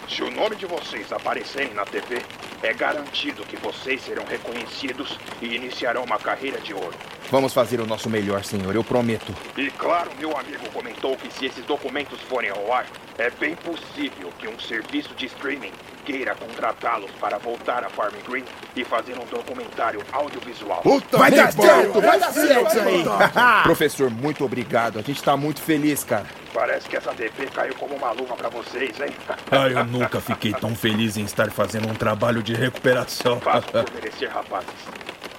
Se 0.10 0.24
o 0.24 0.32
nome 0.32 0.56
de 0.56 0.66
vocês 0.66 1.12
aparecerem 1.14 1.74
na 1.76 1.86
TV, 1.86 2.24
é 2.64 2.74
garantido 2.74 3.44
que 3.44 3.56
vocês 3.58 4.02
serão 4.02 4.24
reconhecidos 4.26 5.18
e 5.42 5.56
iniciarão 5.56 6.04
uma 6.04 6.18
carreira 6.18 6.60
de 6.60 6.74
ouro. 6.74 6.94
Vamos 7.30 7.54
fazer 7.54 7.80
o 7.82 7.86
nosso 7.86 8.10
melhor, 8.10 8.44
senhor, 8.44 8.74
eu 8.74 8.84
prometo. 8.84 9.36
E 9.58 9.70
claro, 9.72 10.10
meu 10.18 10.36
amigo 10.38 10.70
comentou 10.72 11.16
que 11.18 11.32
se 11.32 11.46
esses 11.46 11.66
documentos 11.66 12.22
forem 12.22 12.50
ao 12.50 12.72
ar, 12.72 12.88
é 13.18 13.30
bem 13.30 13.56
possível 13.56 14.32
que 14.40 14.48
um 14.48 14.60
serviço 14.60 15.14
de 15.16 15.26
streaming 15.26 15.74
queira 16.08 16.34
contratá-los 16.36 17.12
para 17.20 17.38
voltar 17.38 17.84
a 17.84 17.90
Farm 17.90 18.14
Green 18.26 18.46
e 18.78 18.86
fazer 18.86 19.20
um 19.20 19.26
documentário 19.26 20.02
audiovisual. 20.14 20.82
Puta 20.82 21.18
Vai 21.18 21.32
dar 21.32 21.52
certo, 21.52 22.00
vai 22.00 22.18
dar 22.18 22.32
certo 22.32 22.68
isso 22.70 22.80
aí! 22.80 23.04
Professor, 23.64 24.10
muito 24.10 24.46
obrigado. 24.46 25.00
A 25.00 25.02
gente 25.02 25.22
tá 25.22 25.36
muito 25.36 25.62
feliz, 25.62 26.06
cara. 26.06 26.26
Parece 26.54 26.88
que 26.88 26.96
essa 26.96 27.14
DP 27.14 27.48
caiu 27.48 27.76
como 27.76 27.96
uma 27.96 28.12
luva 28.12 28.38
pra 28.38 28.48
vocês, 28.48 28.98
hein? 29.02 29.14
Ah, 29.52 29.68
eu 29.68 29.84
nunca 29.86 30.22
fiquei 30.22 30.54
tão 30.54 30.74
feliz 30.76 31.18
em 31.18 31.24
estar 31.24 31.52
fazendo 31.52 31.90
um 31.90 31.94
trabalho 31.94 32.42
de 32.42 32.54
recuperação. 32.54 33.40
Faço 33.42 33.68
por 33.68 33.86
merecer, 33.94 34.30
rapazes. 34.30 34.70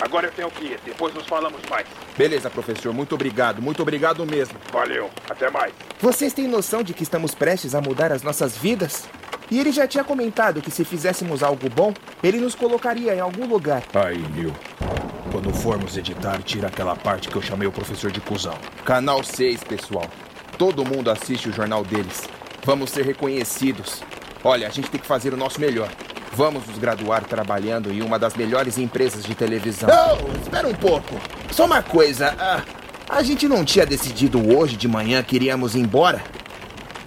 Agora 0.00 0.26
eu 0.26 0.32
tenho 0.32 0.50
que 0.50 0.64
ir, 0.64 0.80
depois 0.84 1.14
nos 1.14 1.26
falamos 1.26 1.60
mais. 1.68 1.86
Beleza, 2.16 2.48
professor, 2.50 2.92
muito 2.92 3.14
obrigado, 3.14 3.60
muito 3.60 3.82
obrigado 3.82 4.24
mesmo. 4.24 4.58
Valeu, 4.70 5.10
até 5.28 5.50
mais. 5.50 5.72
Vocês 5.98 6.32
têm 6.32 6.46
noção 6.46 6.82
de 6.82 6.94
que 6.94 7.02
estamos 7.02 7.34
prestes 7.34 7.74
a 7.74 7.80
mudar 7.80 8.12
as 8.12 8.22
nossas 8.22 8.56
vidas? 8.56 9.08
E 9.50 9.58
ele 9.58 9.72
já 9.72 9.86
tinha 9.86 10.04
comentado 10.04 10.60
que 10.60 10.70
se 10.70 10.84
fizéssemos 10.84 11.42
algo 11.42 11.68
bom, 11.70 11.94
ele 12.22 12.38
nos 12.38 12.54
colocaria 12.54 13.14
em 13.14 13.20
algum 13.20 13.46
lugar. 13.46 13.82
Aí, 13.94 14.18
Neil. 14.34 14.54
Quando 15.30 15.52
formos 15.52 15.96
editar, 15.96 16.42
tira 16.42 16.68
aquela 16.68 16.96
parte 16.96 17.28
que 17.28 17.36
eu 17.36 17.42
chamei 17.42 17.68
o 17.68 17.72
professor 17.72 18.10
de 18.10 18.20
cuzão. 18.20 18.56
Canal 18.84 19.22
6, 19.22 19.64
pessoal. 19.64 20.06
Todo 20.56 20.84
mundo 20.84 21.10
assiste 21.10 21.48
o 21.48 21.52
jornal 21.52 21.84
deles. 21.84 22.28
Vamos 22.64 22.90
ser 22.90 23.04
reconhecidos. 23.04 24.02
Olha, 24.42 24.66
a 24.66 24.70
gente 24.70 24.90
tem 24.90 25.00
que 25.00 25.06
fazer 25.06 25.32
o 25.32 25.36
nosso 25.36 25.60
melhor. 25.60 25.90
Vamos 26.32 26.66
nos 26.66 26.78
graduar 26.78 27.24
trabalhando 27.24 27.90
em 27.90 28.02
uma 28.02 28.18
das 28.18 28.34
melhores 28.34 28.78
empresas 28.78 29.24
de 29.24 29.34
televisão. 29.34 29.88
Não, 29.88 30.42
espera 30.42 30.68
um 30.68 30.74
pouco. 30.74 31.14
Só 31.50 31.64
uma 31.66 31.82
coisa, 31.82 32.34
ah, 32.38 32.62
a 33.08 33.22
gente 33.22 33.48
não 33.48 33.64
tinha 33.64 33.86
decidido 33.86 34.54
hoje 34.54 34.76
de 34.76 34.86
manhã 34.86 35.22
que 35.22 35.36
iríamos 35.36 35.74
embora? 35.74 36.22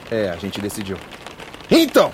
É, 0.10 0.30
a 0.30 0.36
gente 0.36 0.60
decidiu. 0.60 0.98
Então, 1.70 2.12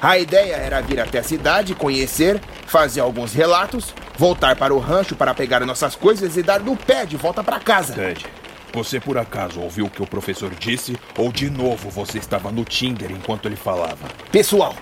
a 0.00 0.16
ideia 0.18 0.54
era 0.54 0.80
vir 0.80 1.00
até 1.00 1.18
a 1.18 1.22
cidade, 1.22 1.74
conhecer, 1.74 2.40
fazer 2.66 3.00
alguns 3.00 3.32
relatos, 3.32 3.92
voltar 4.16 4.54
para 4.56 4.72
o 4.72 4.78
rancho 4.78 5.16
para 5.16 5.34
pegar 5.34 5.64
nossas 5.66 5.96
coisas 5.96 6.36
e 6.36 6.42
dar 6.42 6.60
no 6.60 6.76
pé 6.76 7.04
de 7.04 7.16
volta 7.16 7.42
para 7.42 7.58
casa. 7.58 7.94
Ted, 7.94 8.24
você 8.72 9.00
por 9.00 9.18
acaso 9.18 9.60
ouviu 9.60 9.86
o 9.86 9.90
que 9.90 10.02
o 10.02 10.06
professor 10.06 10.54
disse? 10.54 10.96
Ou 11.16 11.32
de 11.32 11.50
novo 11.50 11.90
você 11.90 12.18
estava 12.18 12.52
no 12.52 12.64
Tinder 12.64 13.10
enquanto 13.10 13.46
ele 13.46 13.56
falava? 13.56 14.06
Pessoal, 14.30 14.74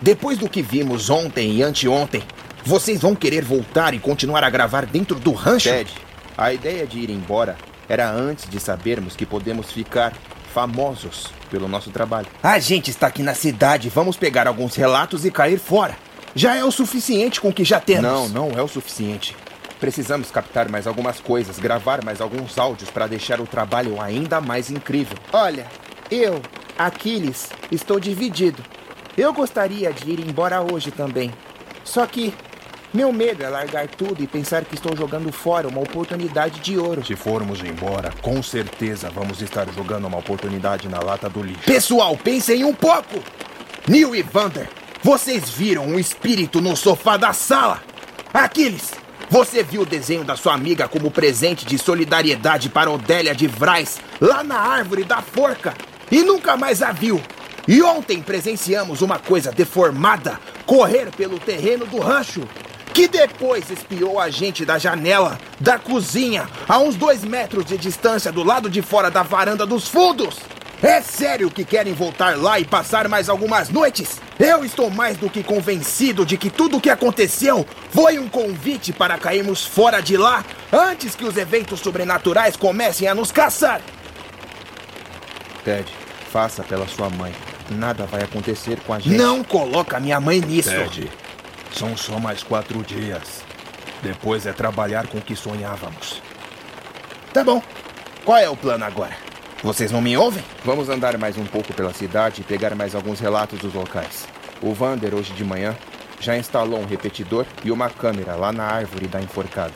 depois 0.00 0.38
do 0.38 0.48
que 0.48 0.62
vimos 0.62 1.10
ontem 1.10 1.52
e 1.52 1.62
anteontem, 1.62 2.22
vocês 2.64 3.00
vão 3.00 3.14
querer 3.14 3.44
voltar 3.44 3.92
e 3.92 3.98
continuar 3.98 4.42
a 4.42 4.50
gravar 4.50 4.86
dentro 4.86 5.18
do 5.18 5.32
rancho? 5.32 5.68
Ted, 5.68 5.92
a 6.36 6.52
ideia 6.52 6.86
de 6.86 6.98
ir 6.98 7.10
embora 7.10 7.58
era 7.88 8.10
antes 8.10 8.48
de 8.48 8.58
sabermos 8.58 9.14
que 9.14 9.26
podemos 9.26 9.70
ficar 9.70 10.14
famosos 10.52 11.32
pelo 11.50 11.66
nosso 11.66 11.90
trabalho. 11.90 12.26
A 12.42 12.58
gente 12.58 12.90
está 12.90 13.06
aqui 13.06 13.22
na 13.22 13.34
cidade, 13.34 13.88
vamos 13.88 14.16
pegar 14.16 14.46
alguns 14.46 14.76
relatos 14.76 15.24
e 15.24 15.30
cair 15.30 15.58
fora. 15.58 15.96
Já 16.34 16.54
é 16.56 16.64
o 16.64 16.70
suficiente 16.70 17.40
com 17.40 17.48
o 17.48 17.52
que 17.52 17.64
já 17.64 17.80
temos. 17.80 18.02
Não, 18.02 18.28
não 18.28 18.58
é 18.58 18.62
o 18.62 18.68
suficiente. 18.68 19.36
Precisamos 19.80 20.30
captar 20.30 20.68
mais 20.68 20.86
algumas 20.86 21.18
coisas, 21.18 21.58
gravar 21.58 22.04
mais 22.04 22.20
alguns 22.20 22.56
áudios 22.56 22.90
para 22.90 23.06
deixar 23.06 23.40
o 23.40 23.46
trabalho 23.46 24.00
ainda 24.00 24.40
mais 24.40 24.70
incrível. 24.70 25.18
Olha, 25.32 25.66
eu, 26.10 26.40
Aquiles, 26.78 27.50
estou 27.70 27.98
dividido. 27.98 28.62
Eu 29.16 29.32
gostaria 29.32 29.92
de 29.92 30.10
ir 30.10 30.20
embora 30.20 30.62
hoje 30.62 30.90
também. 30.90 31.32
Só 31.84 32.06
que 32.06 32.32
meu 32.94 33.10
medo 33.10 33.42
é 33.42 33.48
largar 33.48 33.88
tudo 33.88 34.22
e 34.22 34.26
pensar 34.26 34.66
que 34.66 34.74
estou 34.74 34.94
jogando 34.94 35.32
fora 35.32 35.66
uma 35.66 35.80
oportunidade 35.80 36.60
de 36.60 36.76
ouro. 36.76 37.02
Se 37.04 37.16
formos 37.16 37.64
embora, 37.64 38.12
com 38.20 38.42
certeza 38.42 39.08
vamos 39.08 39.40
estar 39.40 39.66
jogando 39.72 40.06
uma 40.06 40.18
oportunidade 40.18 40.88
na 40.88 41.00
lata 41.00 41.26
do 41.28 41.42
lixo. 41.42 41.64
Pessoal, 41.64 42.14
pensem 42.18 42.64
um 42.64 42.74
pouco! 42.74 43.22
Neil 43.88 44.14
e 44.14 44.22
Vander, 44.22 44.68
vocês 45.02 45.48
viram 45.48 45.86
um 45.86 45.98
espírito 45.98 46.60
no 46.60 46.76
sofá 46.76 47.16
da 47.16 47.32
sala? 47.32 47.82
Aquiles, 48.32 48.92
você 49.30 49.62
viu 49.62 49.82
o 49.82 49.86
desenho 49.86 50.22
da 50.22 50.36
sua 50.36 50.52
amiga 50.52 50.86
como 50.86 51.10
presente 51.10 51.64
de 51.64 51.78
solidariedade 51.78 52.68
para 52.68 52.90
Odélia 52.90 53.34
de 53.34 53.46
Vraz 53.46 53.98
lá 54.20 54.44
na 54.44 54.58
árvore 54.58 55.04
da 55.04 55.22
forca 55.22 55.72
e 56.10 56.22
nunca 56.22 56.58
mais 56.58 56.82
a 56.82 56.92
viu. 56.92 57.18
E 57.66 57.80
ontem 57.80 58.20
presenciamos 58.20 59.00
uma 59.00 59.18
coisa 59.18 59.50
deformada 59.50 60.38
correr 60.66 61.10
pelo 61.10 61.38
terreno 61.38 61.86
do 61.86 61.98
rancho, 61.98 62.42
que 62.92 63.08
depois 63.08 63.70
espiou 63.70 64.20
a 64.20 64.28
gente 64.28 64.64
da 64.64 64.78
janela 64.78 65.38
da 65.58 65.78
cozinha 65.78 66.48
a 66.68 66.78
uns 66.78 66.94
dois 66.94 67.24
metros 67.24 67.64
de 67.64 67.78
distância 67.78 68.30
do 68.30 68.44
lado 68.44 68.68
de 68.68 68.82
fora 68.82 69.10
da 69.10 69.22
varanda 69.22 69.64
dos 69.64 69.88
fundos. 69.88 70.36
É 70.82 71.00
sério 71.00 71.50
que 71.50 71.64
querem 71.64 71.94
voltar 71.94 72.36
lá 72.36 72.58
e 72.58 72.64
passar 72.64 73.08
mais 73.08 73.28
algumas 73.28 73.68
noites? 73.68 74.20
Eu 74.38 74.64
estou 74.64 74.90
mais 74.90 75.16
do 75.16 75.30
que 75.30 75.42
convencido 75.42 76.26
de 76.26 76.36
que 76.36 76.50
tudo 76.50 76.76
o 76.76 76.80
que 76.80 76.90
aconteceu 76.90 77.64
foi 77.90 78.18
um 78.18 78.28
convite 78.28 78.92
para 78.92 79.16
cairmos 79.16 79.64
fora 79.64 80.00
de 80.00 80.16
lá 80.16 80.44
antes 80.72 81.14
que 81.14 81.24
os 81.24 81.36
eventos 81.36 81.80
sobrenaturais 81.80 82.56
comecem 82.56 83.06
a 83.06 83.14
nos 83.14 83.30
caçar. 83.30 83.80
Ted, 85.64 85.86
faça 86.32 86.64
pela 86.64 86.88
sua 86.88 87.08
mãe. 87.08 87.32
Nada 87.70 88.04
vai 88.04 88.22
acontecer 88.24 88.78
com 88.80 88.92
a 88.92 88.98
gente. 88.98 89.16
Não 89.16 89.44
coloca 89.44 90.00
minha 90.00 90.20
mãe 90.20 90.40
nisso. 90.40 90.70
Ted, 90.70 91.08
são 91.74 91.96
só 91.96 92.18
mais 92.18 92.42
quatro 92.42 92.82
dias. 92.82 93.44
Depois 94.02 94.46
é 94.46 94.52
trabalhar 94.52 95.06
com 95.06 95.18
o 95.18 95.22
que 95.22 95.36
sonhávamos. 95.36 96.20
Tá 97.32 97.42
bom. 97.44 97.62
Qual 98.24 98.38
é 98.38 98.48
o 98.48 98.56
plano 98.56 98.84
agora? 98.84 99.16
Vocês 99.62 99.92
não 99.92 100.00
me 100.00 100.16
ouvem? 100.16 100.42
Vamos 100.64 100.88
andar 100.88 101.16
mais 101.16 101.38
um 101.38 101.44
pouco 101.44 101.72
pela 101.72 101.92
cidade 101.92 102.40
e 102.40 102.44
pegar 102.44 102.74
mais 102.74 102.94
alguns 102.94 103.20
relatos 103.20 103.60
dos 103.60 103.74
locais. 103.74 104.26
O 104.60 104.74
Vander, 104.74 105.14
hoje 105.14 105.32
de 105.32 105.44
manhã, 105.44 105.76
já 106.20 106.36
instalou 106.36 106.80
um 106.80 106.86
repetidor 106.86 107.46
e 107.64 107.70
uma 107.70 107.88
câmera 107.88 108.34
lá 108.34 108.52
na 108.52 108.64
árvore 108.64 109.06
da 109.06 109.20
enforcada. 109.20 109.72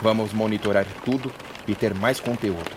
Vamos 0.00 0.32
monitorar 0.32 0.86
tudo 1.04 1.32
e 1.66 1.74
ter 1.74 1.94
mais 1.94 2.20
conteúdo. 2.20 2.70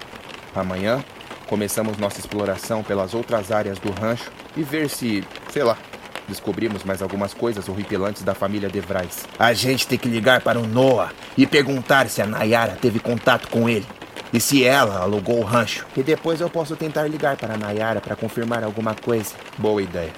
Amanhã, 0.56 1.04
começamos 1.48 1.98
nossa 1.98 2.20
exploração 2.20 2.84
pelas 2.84 3.14
outras 3.14 3.52
áreas 3.52 3.80
do 3.80 3.92
rancho 3.92 4.32
e 4.56 4.64
ver 4.64 4.90
se, 4.90 5.24
sei 5.52 5.64
lá, 5.64 5.78
descobrimos 6.28 6.84
mais 6.84 7.02
algumas 7.02 7.34
coisas 7.34 7.68
horripilantes 7.70 8.24
da 8.24 8.34
família 8.34 8.70
De 8.70 8.80
Vries. 8.80 9.28
A 9.38 9.54
gente 9.54 9.88
tem 9.88 9.98
que 9.98 10.08
ligar 10.08 10.42
para 10.42 10.60
o 10.60 10.68
Noah 10.68 11.12
e 11.38 11.46
perguntar 11.46 12.10
se 12.10 12.22
a 12.22 12.26
Nayara 12.26 12.78
teve 12.82 13.00
contato 13.00 13.48
com 13.50 13.68
ele. 13.70 13.86
E 14.34 14.40
se 14.40 14.66
ela 14.66 15.00
alugou 15.00 15.40
o 15.40 15.44
rancho. 15.44 15.86
E 15.96 16.04
depois 16.04 16.42
eu 16.42 16.50
posso 16.50 16.76
tentar 16.76 17.04
ligar 17.08 17.38
para 17.38 17.54
a 17.54 17.58
Nayara 17.58 18.02
para 18.02 18.16
confirmar 18.16 18.64
alguma 18.64 18.94
coisa. 18.94 19.34
Boa 19.58 19.82
ideia. 19.82 20.12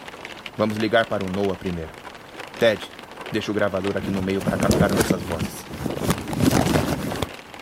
Vamos 0.58 0.78
ligar 0.78 1.06
para 1.06 1.24
o 1.24 1.30
Noah 1.30 1.56
primeiro. 1.56 1.90
Ted, 2.60 2.82
deixa 3.32 3.52
o 3.52 3.54
gravador 3.54 3.96
aqui 3.96 4.10
no 4.10 4.22
meio 4.22 4.42
para 4.42 4.58
captar 4.58 4.90
nossas 4.92 5.22
vozes. 5.22 5.68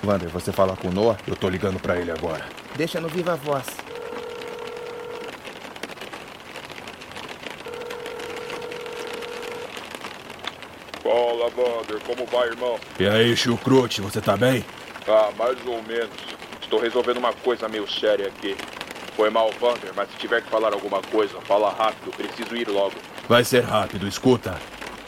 Vander, 0.01 0.29
você 0.29 0.51
fala 0.51 0.77
com 0.77 0.87
o 0.87 0.91
Noah? 0.93 1.17
Eu 1.27 1.35
tô 1.35 1.49
ligando 1.49 1.79
pra 1.79 1.97
ele 1.97 2.11
agora. 2.11 2.45
Deixa 2.77 3.01
no 3.01 3.09
viva 3.09 3.35
voz. 3.35 3.65
Fala, 11.03 11.51
Vai, 12.32 12.48
irmão? 12.48 12.79
E 13.00 13.08
aí, 13.08 13.36
Chucrute, 13.36 14.01
você 14.01 14.22
tá 14.22 14.36
bem? 14.36 14.65
Ah, 15.08 15.29
mais 15.38 15.58
ou 15.65 15.82
menos. 15.84 16.10
Estou 16.62 16.79
resolvendo 16.79 17.17
uma 17.17 17.34
coisa 17.34 17.67
meio 17.70 17.89
séria 17.89 18.27
aqui. 18.27 18.55
Foi 19.15 19.29
mal, 19.29 19.50
Vander, 19.60 19.91
mas 19.96 20.10
se 20.10 20.17
tiver 20.17 20.41
que 20.41 20.50
falar 20.50 20.74
alguma 20.74 21.01
coisa, 21.01 21.39
fala 21.41 21.72
rápido, 21.72 22.12
preciso 22.12 22.55
ir 22.55 22.67
logo. 22.67 22.96
Vai 23.29 23.44
ser 23.44 23.63
rápido, 23.63 24.08
escuta. 24.08 24.60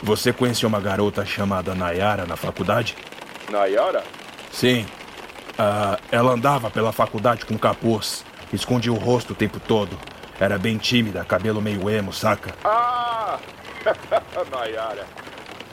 Você 0.02 0.32
conheceu 0.32 0.70
uma 0.70 0.80
garota 0.80 1.26
chamada 1.26 1.74
Nayara 1.76 2.26
na 2.26 2.36
faculdade? 2.36 2.96
Nayara? 3.50 4.04
Sim. 4.52 4.86
Ah, 5.58 6.00
ela 6.12 6.32
andava 6.32 6.70
pela 6.70 6.92
faculdade 6.92 7.46
com 7.46 7.58
capuz. 7.58 8.24
Escondia 8.54 8.94
o 8.94 8.96
rosto 8.96 9.34
o 9.34 9.36
tempo 9.36 9.60
todo. 9.60 9.98
Era 10.40 10.58
bem 10.58 10.78
tímida, 10.78 11.26
cabelo 11.26 11.62
meio 11.62 11.90
emo, 11.90 12.14
saca? 12.14 12.54
Ah! 12.64 13.40
Nayara. 14.52 15.06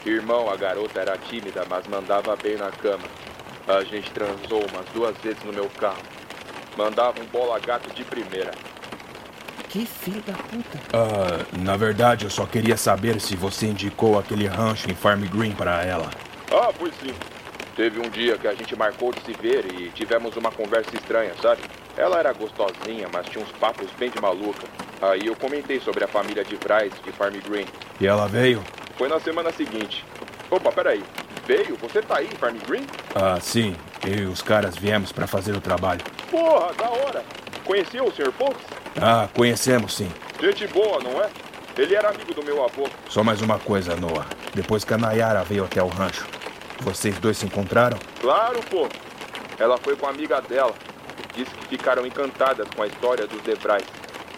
Irmão, 0.06 0.50
a 0.50 0.56
garota 0.56 1.00
era 1.00 1.16
tímida, 1.16 1.64
mas 1.68 1.86
mandava 1.86 2.36
bem 2.36 2.56
na 2.56 2.70
cama. 2.70 3.04
A 3.66 3.82
gente 3.84 4.10
transou 4.10 4.64
umas 4.70 4.86
duas 4.92 5.16
vezes 5.18 5.42
no 5.44 5.52
meu 5.52 5.68
carro. 5.78 6.02
Mandava 6.76 7.20
um 7.20 7.24
bola 7.26 7.58
gato 7.58 7.90
de 7.94 8.04
primeira. 8.04 8.52
Que 9.70 9.86
filho 9.86 10.22
da 10.22 10.34
puta. 10.34 10.78
Ah, 10.92 11.44
na 11.58 11.76
verdade, 11.76 12.24
eu 12.24 12.30
só 12.30 12.44
queria 12.44 12.76
saber 12.76 13.20
se 13.20 13.34
você 13.34 13.66
indicou 13.66 14.18
aquele 14.18 14.46
rancho 14.46 14.90
em 14.90 14.94
Farm 14.94 15.22
Green 15.22 15.52
para 15.52 15.82
ela. 15.84 16.10
Ah, 16.52 16.70
fui 16.72 16.92
sim. 17.02 17.14
Teve 17.74 17.98
um 17.98 18.08
dia 18.08 18.36
que 18.36 18.46
a 18.46 18.54
gente 18.54 18.76
marcou 18.76 19.12
de 19.12 19.20
se 19.22 19.32
ver 19.32 19.64
e 19.72 19.88
tivemos 19.90 20.36
uma 20.36 20.52
conversa 20.52 20.94
estranha, 20.94 21.32
sabe? 21.40 21.62
Ela 21.96 22.18
era 22.18 22.32
gostosinha, 22.32 23.08
mas 23.12 23.26
tinha 23.26 23.42
uns 23.42 23.50
papos 23.52 23.88
bem 23.98 24.10
de 24.10 24.20
maluca. 24.20 24.66
Aí 25.02 25.26
eu 25.26 25.34
comentei 25.34 25.80
sobre 25.80 26.04
a 26.04 26.08
família 26.08 26.44
de 26.44 26.56
Bryce 26.56 27.02
de 27.02 27.10
Farm 27.12 27.34
Green. 27.48 27.66
E 28.00 28.06
ela 28.06 28.28
veio? 28.28 28.62
Foi 28.96 29.08
na 29.08 29.18
semana 29.20 29.50
seguinte. 29.52 30.04
Opa, 30.50 30.70
peraí. 30.70 31.02
Veio? 31.46 31.76
Você 31.76 32.00
tá 32.00 32.18
aí, 32.18 32.28
Farm 32.38 32.56
Green? 32.66 32.86
Ah, 33.14 33.38
sim. 33.40 33.76
Eu 34.06 34.14
e 34.14 34.24
os 34.26 34.40
caras 34.40 34.76
viemos 34.76 35.12
para 35.12 35.26
fazer 35.26 35.54
o 35.54 35.60
trabalho. 35.60 36.00
Porra, 36.30 36.72
da 36.74 36.88
hora. 36.90 37.24
Conheceu 37.64 38.04
o 38.04 38.12
Sr. 38.12 38.32
Fox? 38.32 38.56
Ah, 39.00 39.28
conhecemos 39.34 39.94
sim. 39.94 40.10
Gente 40.40 40.66
boa, 40.68 41.00
não 41.02 41.20
é? 41.22 41.28
Ele 41.76 41.94
era 41.94 42.10
amigo 42.10 42.32
do 42.32 42.42
meu 42.44 42.64
avô. 42.64 42.88
Só 43.08 43.24
mais 43.24 43.40
uma 43.40 43.58
coisa, 43.58 43.96
Noah. 43.96 44.26
Depois 44.54 44.84
que 44.84 44.94
a 44.94 44.98
Nayara 44.98 45.42
veio 45.42 45.64
até 45.64 45.82
o 45.82 45.88
rancho, 45.88 46.24
vocês 46.80 47.18
dois 47.18 47.36
se 47.36 47.46
encontraram? 47.46 47.98
Claro, 48.20 48.60
pô. 48.70 48.88
Ela 49.58 49.76
foi 49.78 49.96
com 49.96 50.06
a 50.06 50.10
amiga 50.10 50.40
dela. 50.40 50.74
Disse 51.34 51.50
que 51.50 51.66
ficaram 51.68 52.06
encantadas 52.06 52.68
com 52.74 52.82
a 52.82 52.86
história 52.86 53.26
dos 53.26 53.40
Debrais. 53.42 53.84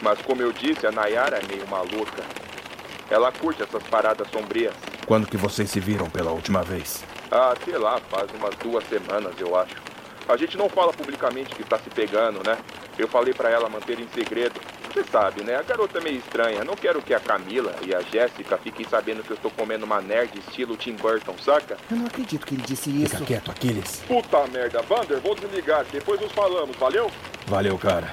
Mas 0.01 0.19
como 0.23 0.41
eu 0.43 0.53
disse, 0.53 0.87
a 0.87 0.93
Nayara 0.93 1.39
é 1.39 1.47
meio 1.47 1.67
maluca. 1.69 2.23
Ela 3.11 3.31
curte 3.33 3.63
essas 3.63 3.83
paradas 3.85 4.29
sombrias. 4.31 4.75
Quando 5.07 5.27
que 5.27 5.37
vocês 5.37 5.71
se 5.71 5.79
viram 5.81 6.11
pela 6.11 6.33
última 6.33 6.63
vez? 6.63 7.05
Ah, 7.31 7.55
sei 7.65 7.79
lá, 7.79 8.01
faz 8.11 8.29
umas 8.35 8.55
duas 8.57 8.85
semanas, 8.89 9.35
eu 9.39 9.57
acho. 9.57 9.77
A 10.29 10.37
gente 10.37 10.57
não 10.57 10.69
fala 10.69 10.93
publicamente 10.93 11.55
que 11.55 11.63
tá 11.63 11.79
se 11.79 11.89
pegando, 11.89 12.43
né? 12.45 12.59
Eu 12.99 13.07
falei 13.07 13.33
pra 13.33 13.49
ela 13.49 13.69
manter 13.69 14.01
em 14.01 14.09
segredo. 14.09 14.61
Você 14.93 15.05
sabe, 15.05 15.45
né? 15.45 15.55
A 15.57 15.63
garota 15.63 15.99
é 15.99 16.01
meio 16.01 16.17
estranha. 16.17 16.65
Não 16.65 16.75
quero 16.75 17.01
que 17.03 17.15
a 17.15 17.21
Camila 17.21 17.75
e 17.87 17.95
a 17.95 18.01
Jéssica 18.01 18.57
fiquem 18.57 18.87
sabendo 18.89 19.23
que 19.23 19.31
eu 19.31 19.37
tô 19.37 19.51
comendo 19.51 19.85
uma 19.85 20.01
nerd 20.01 20.37
estilo 20.39 20.77
Tim 20.77 20.97
Burton, 20.97 21.37
saca? 21.39 21.77
Eu 21.91 21.99
não 21.99 22.07
acredito 22.07 22.45
que 22.47 22.55
ele 22.55 22.63
disse 22.63 22.91
isso. 22.91 23.11
Fica 23.11 23.25
quieto, 23.27 23.51
Aquiles. 23.51 24.03
Puta 24.09 24.47
merda, 24.49 24.83
Vander, 24.83 25.21
vou 25.21 25.35
desligar. 25.35 25.85
Depois 25.93 26.21
nos 26.21 26.33
falamos, 26.33 26.75
valeu? 26.77 27.11
Valeu, 27.47 27.79
cara. 27.79 28.13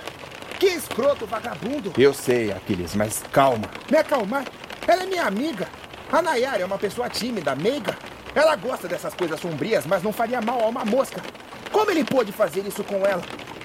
Que 0.60 0.68
escroto, 0.68 1.26
vagabundo. 1.26 1.94
Eu 1.98 2.14
sei, 2.14 2.52
Aquiles, 2.52 2.96
mas 2.96 3.24
calma. 3.32 3.70
Me 3.90 3.98
acalmar? 3.98 4.46
Ela 4.88 5.04
é 5.04 5.06
minha 5.06 5.24
amiga. 5.26 5.68
A 6.12 6.22
Nayara 6.22 6.62
é 6.62 6.66
uma 6.66 6.78
pessoa 6.78 7.10
tímida, 7.10 7.56
meiga. 7.56 7.98
Ela 8.36 8.56
gosta 8.56 8.88
dessas 8.88 9.14
coisas 9.14 9.40
sombrias, 9.40 9.86
mas 9.86 10.04
não 10.04 10.12
faria 10.12 10.42
mal 10.42 10.62
a 10.64 10.68
uma 10.68 10.84
mosca. 10.86 11.22
Como 11.72 11.90
ele 11.90 12.04
pôde 12.04 12.32
fazer 12.32 12.66
isso 12.68 12.84
com 12.84 13.06
ela? 13.06 13.22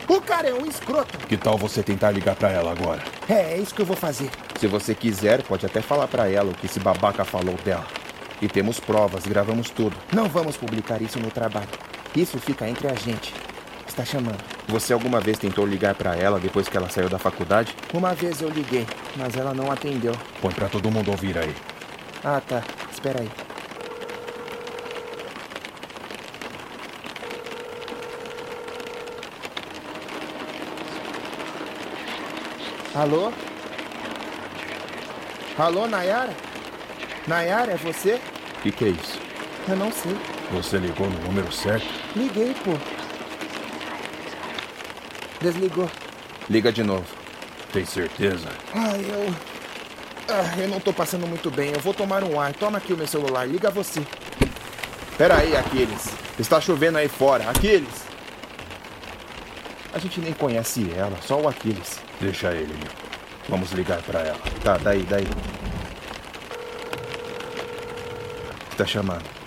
O 0.08 0.20
cara 0.20 0.48
é 0.48 0.54
um 0.54 0.64
escroto. 0.66 1.18
Que 1.26 1.36
tal 1.36 1.58
você 1.58 1.82
tentar 1.82 2.10
ligar 2.10 2.34
pra 2.34 2.50
ela 2.50 2.72
agora? 2.72 3.02
É, 3.28 3.54
é 3.54 3.58
isso 3.58 3.74
que 3.74 3.82
eu 3.82 3.86
vou 3.86 3.96
fazer. 3.96 4.30
Se 4.58 4.66
você 4.66 4.94
quiser, 4.94 5.42
pode 5.42 5.66
até 5.66 5.82
falar 5.82 6.08
pra 6.08 6.28
ela 6.30 6.50
o 6.50 6.54
que 6.54 6.66
esse 6.66 6.80
babaca 6.80 7.24
falou 7.24 7.54
dela. 7.64 7.86
E 8.40 8.48
temos 8.48 8.80
provas, 8.80 9.26
gravamos 9.26 9.68
tudo. 9.68 9.96
Não 10.12 10.28
vamos 10.28 10.56
publicar 10.56 11.02
isso 11.02 11.18
no 11.18 11.30
trabalho. 11.30 11.68
Isso 12.16 12.38
fica 12.38 12.68
entre 12.68 12.88
a 12.88 12.94
gente. 12.94 13.34
Está 13.98 14.12
chamando. 14.12 14.38
Você 14.68 14.92
alguma 14.92 15.18
vez 15.18 15.40
tentou 15.40 15.66
ligar 15.66 15.92
pra 15.92 16.14
ela 16.14 16.38
depois 16.38 16.68
que 16.68 16.76
ela 16.76 16.88
saiu 16.88 17.08
da 17.08 17.18
faculdade? 17.18 17.74
Uma 17.92 18.14
vez 18.14 18.40
eu 18.40 18.48
liguei, 18.48 18.86
mas 19.16 19.36
ela 19.36 19.52
não 19.52 19.72
atendeu. 19.72 20.14
Põe 20.40 20.52
pra 20.52 20.68
todo 20.68 20.88
mundo 20.88 21.10
ouvir 21.10 21.36
aí. 21.36 21.52
Ah, 22.22 22.40
tá. 22.40 22.62
Espera 22.92 23.20
aí. 23.20 23.28
Alô? 32.94 33.32
Alô, 35.58 35.88
Nayara? 35.88 36.36
Nayara, 37.26 37.72
é 37.72 37.76
você? 37.76 38.20
O 38.58 38.62
que, 38.62 38.70
que 38.70 38.84
é 38.84 38.88
isso? 38.90 39.18
Eu 39.68 39.74
não 39.74 39.90
sei. 39.90 40.16
Você 40.52 40.78
ligou 40.78 41.10
no 41.10 41.18
número 41.18 41.50
certo? 41.50 41.84
Liguei, 42.14 42.54
pô. 42.64 42.97
Desligou. 45.40 45.90
Liga 46.48 46.72
de 46.72 46.82
novo. 46.82 47.06
Tem 47.72 47.84
certeza? 47.84 48.48
Ah, 48.74 48.96
eu. 48.96 49.34
Ah, 50.28 50.58
eu 50.58 50.68
não 50.68 50.80
tô 50.80 50.92
passando 50.92 51.26
muito 51.26 51.50
bem. 51.50 51.72
Eu 51.72 51.80
vou 51.80 51.94
tomar 51.94 52.24
um 52.24 52.40
ar. 52.40 52.52
Toma 52.52 52.78
aqui 52.78 52.92
o 52.92 52.96
meu 52.96 53.06
celular. 53.06 53.46
Liga 53.46 53.70
você. 53.70 54.02
Pera 55.16 55.38
aí, 55.38 55.56
Aquiles. 55.56 56.08
Está 56.38 56.60
chovendo 56.60 56.98
aí 56.98 57.08
fora. 57.08 57.48
Aquiles! 57.50 58.06
A 59.92 59.98
gente 59.98 60.20
nem 60.20 60.32
conhece 60.32 60.92
ela, 60.94 61.16
só 61.22 61.40
o 61.40 61.48
Aquiles. 61.48 61.98
Deixa 62.20 62.52
ele. 62.52 62.74
Vamos 63.48 63.72
ligar 63.72 64.00
pra 64.02 64.20
ela. 64.20 64.38
Tá, 64.62 64.76
daí, 64.76 65.02
daí. 65.02 65.26
Tá 68.76 68.86
chamando. 68.86 69.37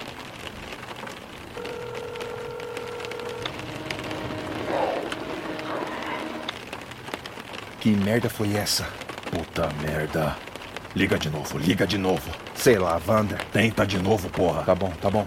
Que 7.81 7.89
merda 7.89 8.29
foi 8.29 8.55
essa? 8.55 8.87
Puta 9.31 9.67
merda. 9.81 10.37
Liga 10.95 11.17
de 11.17 11.31
novo, 11.31 11.57
liga 11.57 11.87
de 11.87 11.97
novo. 11.97 12.29
Sei 12.53 12.77
lá, 12.77 12.99
Vander. 12.99 13.43
Tenta 13.45 13.87
de 13.87 13.97
novo, 13.97 14.29
porra. 14.29 14.61
Tá 14.61 14.75
bom, 14.75 14.91
tá 15.01 15.09
bom. 15.09 15.25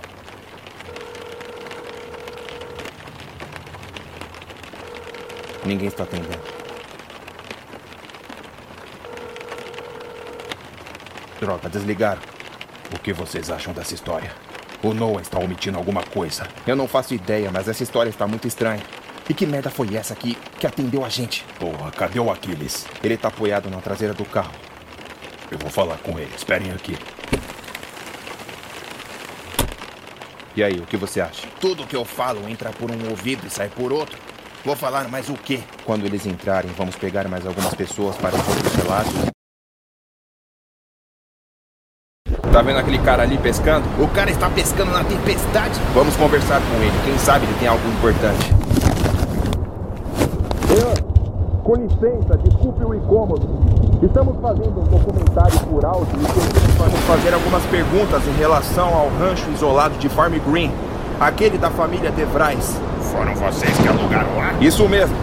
Ninguém 5.67 5.88
está 5.88 6.05
atendendo. 6.05 6.38
Droga, 11.40 11.69
desligaram. 11.69 12.23
O 12.95 13.01
que 13.01 13.12
vocês 13.12 13.51
acham 13.51 13.73
dessa 13.73 13.95
história? 13.95 14.31
O 14.81 14.95
Noah 14.95 15.23
está 15.23 15.40
omitindo 15.40 15.77
alguma 15.77 16.05
coisa. 16.05 16.47
Eu 16.64 16.77
não 16.77 16.87
faço 16.87 17.14
ideia, 17.14 17.51
mas 17.51 17.67
essa 17.67 17.83
história 17.83 18.11
está 18.11 18.29
muito 18.29 18.47
estranha. 18.47 18.83
E 19.29 19.33
que 19.35 19.47
merda 19.47 19.71
foi 19.71 19.95
essa 19.97 20.15
que, 20.15 20.37
que 20.59 20.67
atendeu 20.67 21.05
a 21.05 21.09
gente? 21.09 21.45
Porra, 21.59 21.91
cadê 21.93 22.21
o 22.21 22.31
Aquiles? 22.31 22.87
Ele 23.03 23.17
tá 23.17 23.29
apoiado 23.29 23.71
na 23.71 23.81
traseira 23.81 24.13
do 24.13 24.25
carro. 24.25 24.53
Eu 25.51 25.59
vou 25.59 25.71
falar 25.71 25.97
com 25.99 26.19
ele. 26.19 26.31
Esperem 26.37 26.71
aqui. 26.73 26.99
E 30.57 30.63
aí, 30.63 30.79
o 30.79 30.87
que 30.87 30.97
você 30.97 31.21
acha? 31.21 31.47
Tudo 31.61 31.87
que 31.87 31.97
eu 31.97 32.05
falo 32.05 32.49
entra 32.49 32.71
por 32.71 32.91
um 32.91 33.11
ouvido 33.11 33.47
e 33.47 33.51
sai 33.51 33.69
por 33.69 33.93
outro. 33.93 34.17
Vou 34.65 34.77
falar 34.77 35.09
mais 35.09 35.29
o 35.29 35.35
quê? 35.35 35.61
Quando 35.85 36.07
eles 36.07 36.27
entrarem, 36.27 36.71
vamos 36.73 36.95
pegar 36.97 37.27
mais 37.29 37.47
algumas 37.47 37.75
pessoas 37.75 38.17
para 38.17 38.37
outros 38.37 38.75
relatos. 38.75 39.13
Tá 42.53 42.63
vendo 42.63 42.79
aquele 42.79 42.99
cara 43.01 43.25
ali 43.25 43.37
pescando? 43.37 43.85
O 44.03 44.09
cara 44.09 44.31
está 44.31 44.49
pescando 44.49 44.93
na 44.93 45.03
tempestade? 45.03 45.79
Vamos 45.93 46.15
conversar 46.17 46.61
com 46.61 46.83
ele. 46.83 46.95
Quem 47.05 47.19
sabe 47.19 47.47
ele 47.47 47.59
tem 47.59 47.67
algo 47.67 47.87
importante. 47.89 48.53
Senhor, 50.69 50.95
com 51.64 51.74
licença, 51.77 52.37
desculpe 52.44 52.85
o 52.85 52.94
incômodo. 52.94 53.48
Estamos 54.03 54.37
fazendo 54.40 54.81
um 54.81 54.85
documentário 54.85 55.59
por 55.61 55.85
áudio 55.85 56.14
e 56.20 56.27
queremos 56.27 56.74
Vamos 56.77 57.00
fazer 57.00 57.33
algumas 57.33 57.62
perguntas 57.64 58.22
em 58.27 58.38
relação 58.38 58.94
ao 58.94 59.09
rancho 59.18 59.50
isolado 59.50 59.96
de 59.98 60.09
Farm 60.11 60.35
Green. 60.46 60.70
Aquele 61.18 61.57
da 61.57 61.70
família 61.70 62.11
DeVries. 62.11 62.79
Foram 63.00 63.35
vocês 63.35 63.74
que 63.79 63.88
alugaram 63.88 64.37
lá? 64.37 64.53
Isso 64.61 64.87
mesmo. 64.88 65.16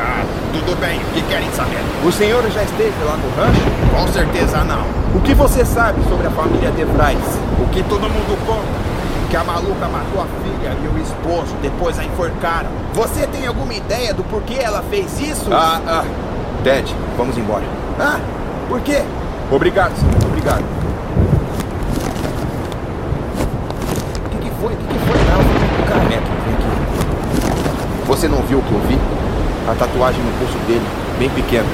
Ah, 0.00 0.24
tudo 0.52 0.78
bem. 0.80 0.98
O 0.98 1.04
que 1.12 1.22
querem 1.22 1.50
saber? 1.52 1.80
O 2.06 2.10
senhor 2.10 2.42
já 2.50 2.62
esteve 2.62 3.04
lá 3.04 3.16
no 3.16 3.28
rancho? 3.36 3.60
Com 3.94 4.12
certeza 4.12 4.64
não. 4.64 4.82
O 5.14 5.20
que 5.20 5.34
você 5.34 5.64
sabe 5.64 6.02
sobre 6.08 6.26
a 6.26 6.30
família 6.30 6.70
DeVries? 6.70 7.38
O 7.60 7.68
que 7.68 7.82
todo 7.82 8.02
mundo 8.02 8.38
conta? 8.46 8.91
Que 9.32 9.36
a 9.38 9.44
maluca 9.44 9.88
matou 9.88 10.20
a 10.20 10.26
filha 10.44 10.76
e 10.84 10.88
o 10.88 11.02
esposo, 11.02 11.56
depois 11.62 11.98
a 11.98 12.04
enforcaram. 12.04 12.68
Você 12.92 13.26
tem 13.28 13.46
alguma 13.46 13.72
ideia 13.72 14.12
do 14.12 14.22
porquê 14.24 14.58
ela 14.60 14.82
fez 14.90 15.18
isso? 15.18 15.48
Ah, 15.50 15.80
ah. 15.86 16.04
Ted, 16.62 16.94
vamos 17.16 17.38
embora. 17.38 17.64
Ah, 17.98 18.20
por 18.68 18.78
quê? 18.82 19.02
Obrigado, 19.50 19.96
senhor. 19.96 20.14
Obrigado. 20.26 20.62
O 24.26 24.28
que, 24.28 24.36
que 24.36 24.50
foi? 24.60 24.74
O 24.74 24.76
que, 24.76 24.84
que 24.86 24.98
foi? 24.98 25.16
Não, 25.16 25.88
cara. 25.88 26.02
Aqui, 26.02 26.32
vem 26.44 26.54
aqui. 26.54 28.06
Você 28.08 28.28
não 28.28 28.42
viu 28.42 28.58
o 28.58 28.62
que 28.62 28.72
eu 28.72 28.80
vi? 28.80 28.98
A 29.66 29.74
tatuagem 29.74 30.22
no 30.22 30.32
pulso 30.32 30.58
dele. 30.66 30.86
bem 31.18 31.30
pequeno. 31.30 31.68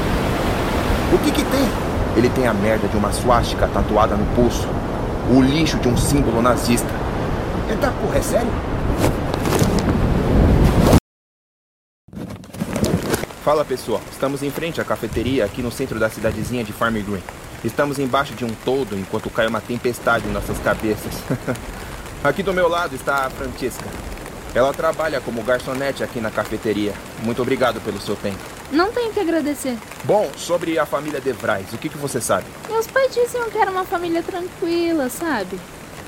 O 1.12 1.18
que 1.18 1.32
que 1.32 1.42
tem? 1.42 1.68
Ele 2.16 2.28
tem 2.28 2.46
a 2.46 2.54
merda 2.54 2.86
de 2.86 2.96
uma 2.96 3.10
suástica 3.10 3.66
tatuada 3.66 4.14
no 4.14 4.26
pulso. 4.36 4.68
O 5.28 5.42
lixo 5.42 5.76
de 5.78 5.88
um 5.88 5.96
símbolo 5.96 6.40
nazista. 6.40 7.07
Eita 7.70 7.90
porra, 8.00 8.16
é 8.16 8.22
sério? 8.22 8.50
Fala 13.44 13.62
pessoal, 13.62 14.00
estamos 14.10 14.42
em 14.42 14.50
frente 14.50 14.80
à 14.80 14.84
cafeteria 14.84 15.44
aqui 15.44 15.60
no 15.60 15.70
centro 15.70 15.98
da 15.98 16.08
cidadezinha 16.08 16.64
de 16.64 16.72
Farm 16.72 16.94
Green. 16.94 17.22
Estamos 17.62 17.98
embaixo 17.98 18.34
de 18.34 18.44
um 18.44 18.54
toldo 18.64 18.96
enquanto 18.96 19.28
cai 19.28 19.46
uma 19.46 19.60
tempestade 19.60 20.26
em 20.26 20.32
nossas 20.32 20.58
cabeças. 20.60 21.12
aqui 22.24 22.42
do 22.42 22.54
meu 22.54 22.68
lado 22.68 22.94
está 22.94 23.26
a 23.26 23.30
Francesca. 23.30 23.86
Ela 24.54 24.72
trabalha 24.72 25.20
como 25.20 25.42
garçonete 25.42 26.02
aqui 26.02 26.20
na 26.20 26.30
cafeteria. 26.30 26.94
Muito 27.22 27.42
obrigado 27.42 27.82
pelo 27.82 28.00
seu 28.00 28.16
tempo. 28.16 28.38
Não 28.72 28.90
tenho 28.92 29.12
que 29.12 29.20
agradecer. 29.20 29.76
Bom, 30.04 30.30
sobre 30.36 30.78
a 30.78 30.86
família 30.86 31.20
De 31.20 31.32
Vries, 31.32 31.72
o 31.74 31.78
que, 31.78 31.90
que 31.90 31.98
você 31.98 32.18
sabe? 32.18 32.46
Meus 32.70 32.86
pais 32.86 33.14
diziam 33.14 33.50
que 33.50 33.58
era 33.58 33.70
uma 33.70 33.84
família 33.84 34.22
tranquila, 34.22 35.10
sabe? 35.10 35.58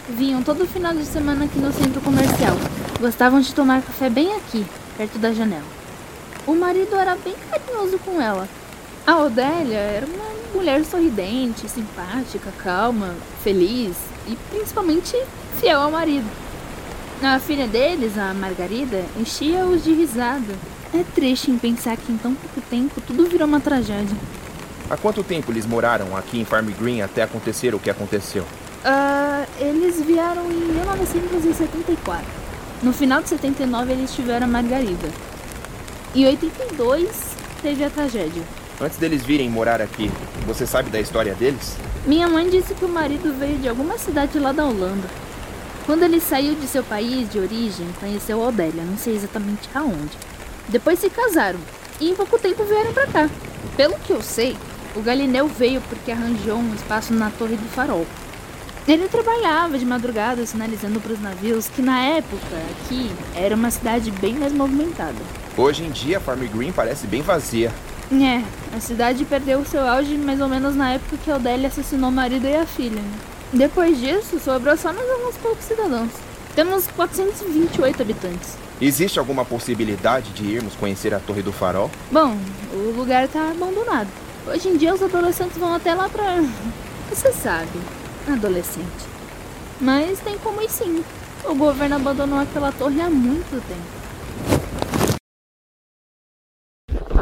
Vinham 0.09 0.43
todo 0.43 0.67
final 0.67 0.93
de 0.95 1.05
semana 1.05 1.45
aqui 1.45 1.59
no 1.59 1.73
centro 1.73 2.01
comercial. 2.01 2.57
Gostavam 2.99 3.41
de 3.41 3.55
tomar 3.55 3.83
café 3.83 4.11
bem 4.11 4.35
aqui, 4.35 4.67
perto 4.97 5.19
da 5.19 5.33
janela. 5.33 5.63
O 6.47 6.55
marido 6.55 6.97
era 6.97 7.17
bem 7.17 7.35
carinhoso 7.51 7.99
com 7.99 8.21
ela. 8.21 8.49
A 9.07 9.19
Odélia 9.19 9.79
era 9.79 10.07
uma 10.07 10.31
mulher 10.55 10.85
sorridente, 10.85 11.69
simpática, 11.69 12.53
calma, 12.63 13.15
feliz 13.43 13.97
e 14.27 14.37
principalmente 14.51 15.17
fiel 15.59 15.81
ao 15.81 15.91
marido. 15.91 16.29
A 17.23 17.39
filha 17.39 17.67
deles, 17.67 18.17
a 18.17 18.33
Margarida, 18.33 19.05
enchia-os 19.17 19.85
de 19.85 19.93
risada. 19.93 20.55
É 20.93 21.05
triste 21.15 21.51
em 21.51 21.59
pensar 21.59 21.97
que 21.97 22.11
em 22.11 22.17
tão 22.17 22.35
pouco 22.35 22.61
tempo 22.63 23.01
tudo 23.01 23.29
virou 23.29 23.47
uma 23.47 23.61
tragédia. 23.61 24.17
Há 24.89 24.97
quanto 24.97 25.23
tempo 25.23 25.53
eles 25.53 25.67
moraram 25.67 26.17
aqui 26.17 26.41
em 26.41 26.45
Farm 26.45 26.69
Green 26.71 27.01
até 27.01 27.23
acontecer 27.23 27.75
o 27.75 27.79
que 27.79 27.91
aconteceu? 27.91 28.45
Uh, 28.85 29.47
eles 29.59 30.01
vieram 30.01 30.51
em 30.51 30.73
1974. 30.73 32.27
No 32.83 32.93
final 32.93 33.21
de 33.23 33.29
79 33.29 33.93
eles 33.93 34.15
tiveram 34.15 34.47
a 34.47 34.49
Margarida. 34.49 35.09
Em 36.15 36.27
82 36.27 37.37
teve 37.61 37.85
a 37.85 37.91
tragédia. 37.91 38.43
Antes 38.81 38.97
deles 38.97 39.23
virem 39.23 39.51
morar 39.51 39.83
aqui, 39.83 40.11
você 40.47 40.67
sabe 40.67 40.89
da 40.89 40.99
história 40.99 41.35
deles? 41.35 41.77
Minha 42.07 42.27
mãe 42.27 42.49
disse 42.49 42.73
que 42.73 42.85
o 42.85 42.89
marido 42.89 43.35
veio 43.39 43.59
de 43.59 43.69
alguma 43.69 43.99
cidade 43.99 44.39
lá 44.39 44.53
da 44.53 44.65
Holanda. 44.65 45.07
Quando 45.85 46.03
ele 46.03 46.19
saiu 46.19 46.55
de 46.55 46.67
seu 46.67 46.83
país 46.83 47.31
de 47.31 47.39
origem, 47.39 47.87
conheceu 48.01 48.41
Odélia, 48.41 48.83
não 48.83 48.97
sei 48.97 49.15
exatamente 49.15 49.69
aonde. 49.75 50.17
Depois 50.69 50.99
se 50.99 51.11
casaram 51.11 51.61
e 52.01 52.09
em 52.09 52.15
pouco 52.15 52.39
tempo 52.39 52.65
vieram 52.65 52.95
para 52.95 53.07
cá. 53.07 53.31
Pelo 53.77 53.99
que 53.99 54.13
eu 54.13 54.23
sei, 54.23 54.57
o 54.97 55.03
Galineu 55.03 55.47
veio 55.47 55.83
porque 55.83 56.11
arranjou 56.11 56.57
um 56.57 56.75
espaço 56.75 57.13
na 57.13 57.31
Torre 57.31 57.57
do 57.57 57.69
Farol. 57.69 58.07
Ele 58.91 59.07
trabalhava 59.07 59.79
de 59.79 59.87
madrugada 59.87 60.45
sinalizando 60.45 61.01
para 61.01 61.13
os 61.13 61.21
navios 61.21 61.69
que 61.69 61.81
na 61.81 62.01
época 62.07 62.57
aqui 62.73 63.09
era 63.37 63.55
uma 63.55 63.71
cidade 63.71 64.11
bem 64.11 64.35
mais 64.35 64.53
movimentada. 64.53 65.15
Hoje 65.57 65.85
em 65.85 65.91
dia, 65.91 66.19
Farm 66.19 66.41
Green 66.53 66.73
parece 66.73 67.07
bem 67.07 67.23
vazia. 67.23 67.73
É, 68.11 68.43
a 68.77 68.81
cidade 68.81 69.25
perdeu 69.25 69.65
seu 69.65 69.87
auge 69.87 70.17
mais 70.17 70.41
ou 70.41 70.49
menos 70.49 70.75
na 70.75 70.95
época 70.95 71.17
que 71.25 71.31
Odélia 71.31 71.69
assassinou 71.69 72.11
o 72.11 72.13
marido 72.13 72.49
e 72.49 72.57
a 72.57 72.67
filha. 72.67 73.01
Depois 73.53 73.97
disso, 74.01 74.41
sobrou 74.41 74.77
só 74.77 74.93
mais 74.93 75.09
alguns 75.09 75.37
poucos 75.37 75.67
cidadãos. 75.67 76.11
Temos 76.57 76.89
428 76.89 78.03
habitantes. 78.03 78.57
Existe 78.81 79.21
alguma 79.21 79.45
possibilidade 79.45 80.31
de 80.31 80.45
irmos 80.45 80.75
conhecer 80.75 81.15
a 81.15 81.21
Torre 81.21 81.43
do 81.43 81.53
Farol? 81.53 81.89
Bom, 82.11 82.37
o 82.73 82.91
lugar 82.97 83.27
está 83.27 83.53
abandonado. 83.53 84.09
Hoje 84.49 84.69
em 84.69 84.77
dia 84.77 84.93
os 84.93 85.01
adolescentes 85.01 85.57
vão 85.59 85.77
até 85.77 85.95
lá 85.95 86.09
pra. 86.09 86.43
Você 87.09 87.33
sabe, 87.33 87.69
adolescente. 88.29 89.09
Mas 89.81 90.21
tem 90.21 90.37
como 90.39 90.61
ir 90.61 90.71
sim. 90.71 91.05
O 91.45 91.55
governo 91.55 91.97
abandonou 91.97 92.39
aquela 92.39 92.71
torre 92.73 93.01
há 93.01 93.09
muito 93.09 93.63
tempo. 93.67 94.01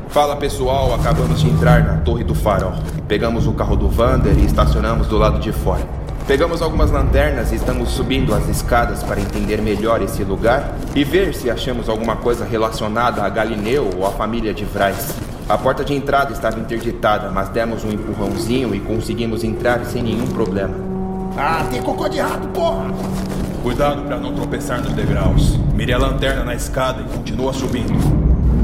Fala 0.08 0.36
pessoal, 0.36 0.94
acabamos 0.94 1.40
de 1.40 1.48
entrar 1.48 1.84
na 1.84 1.98
Torre 1.98 2.24
do 2.24 2.34
Farol. 2.34 2.72
Pegamos 3.06 3.46
o 3.46 3.52
carro 3.52 3.76
do 3.76 3.88
Vander 3.88 4.36
e 4.38 4.46
estacionamos 4.46 5.06
do 5.06 5.18
lado 5.18 5.38
de 5.38 5.52
fora. 5.52 5.86
Pegamos 6.26 6.60
algumas 6.60 6.90
lanternas 6.90 7.52
e 7.52 7.54
estamos 7.54 7.90
subindo 7.90 8.34
as 8.34 8.48
escadas 8.48 9.02
para 9.02 9.20
entender 9.20 9.62
melhor 9.62 10.02
esse 10.02 10.24
lugar 10.24 10.76
e 10.94 11.04
ver 11.04 11.34
se 11.34 11.50
achamos 11.50 11.88
alguma 11.88 12.16
coisa 12.16 12.44
relacionada 12.44 13.22
a 13.22 13.28
Galineu 13.28 13.90
ou 13.96 14.06
a 14.06 14.10
família 14.10 14.52
de 14.52 14.64
Vrais. 14.64 15.14
A 15.48 15.56
porta 15.56 15.84
de 15.84 15.94
entrada 15.94 16.32
estava 16.32 16.58
interditada, 16.58 17.30
mas 17.30 17.48
demos 17.48 17.84
um 17.84 17.90
empurrãozinho 17.90 18.74
e 18.74 18.80
conseguimos 18.80 19.44
entrar 19.44 19.84
sem 19.84 20.02
nenhum 20.02 20.26
problema. 20.26 20.87
Ah, 21.40 21.64
tem 21.70 21.80
cocô 21.80 22.08
de 22.08 22.18
rato, 22.18 22.48
porra! 22.48 22.86
Cuidado 23.62 24.02
para 24.02 24.18
não 24.18 24.34
tropeçar 24.34 24.82
nos 24.82 24.92
degraus. 24.92 25.56
Mire 25.72 25.92
a 25.92 25.98
lanterna 25.98 26.42
na 26.42 26.54
escada 26.54 27.00
e 27.00 27.04
continua 27.16 27.52
subindo. 27.52 27.94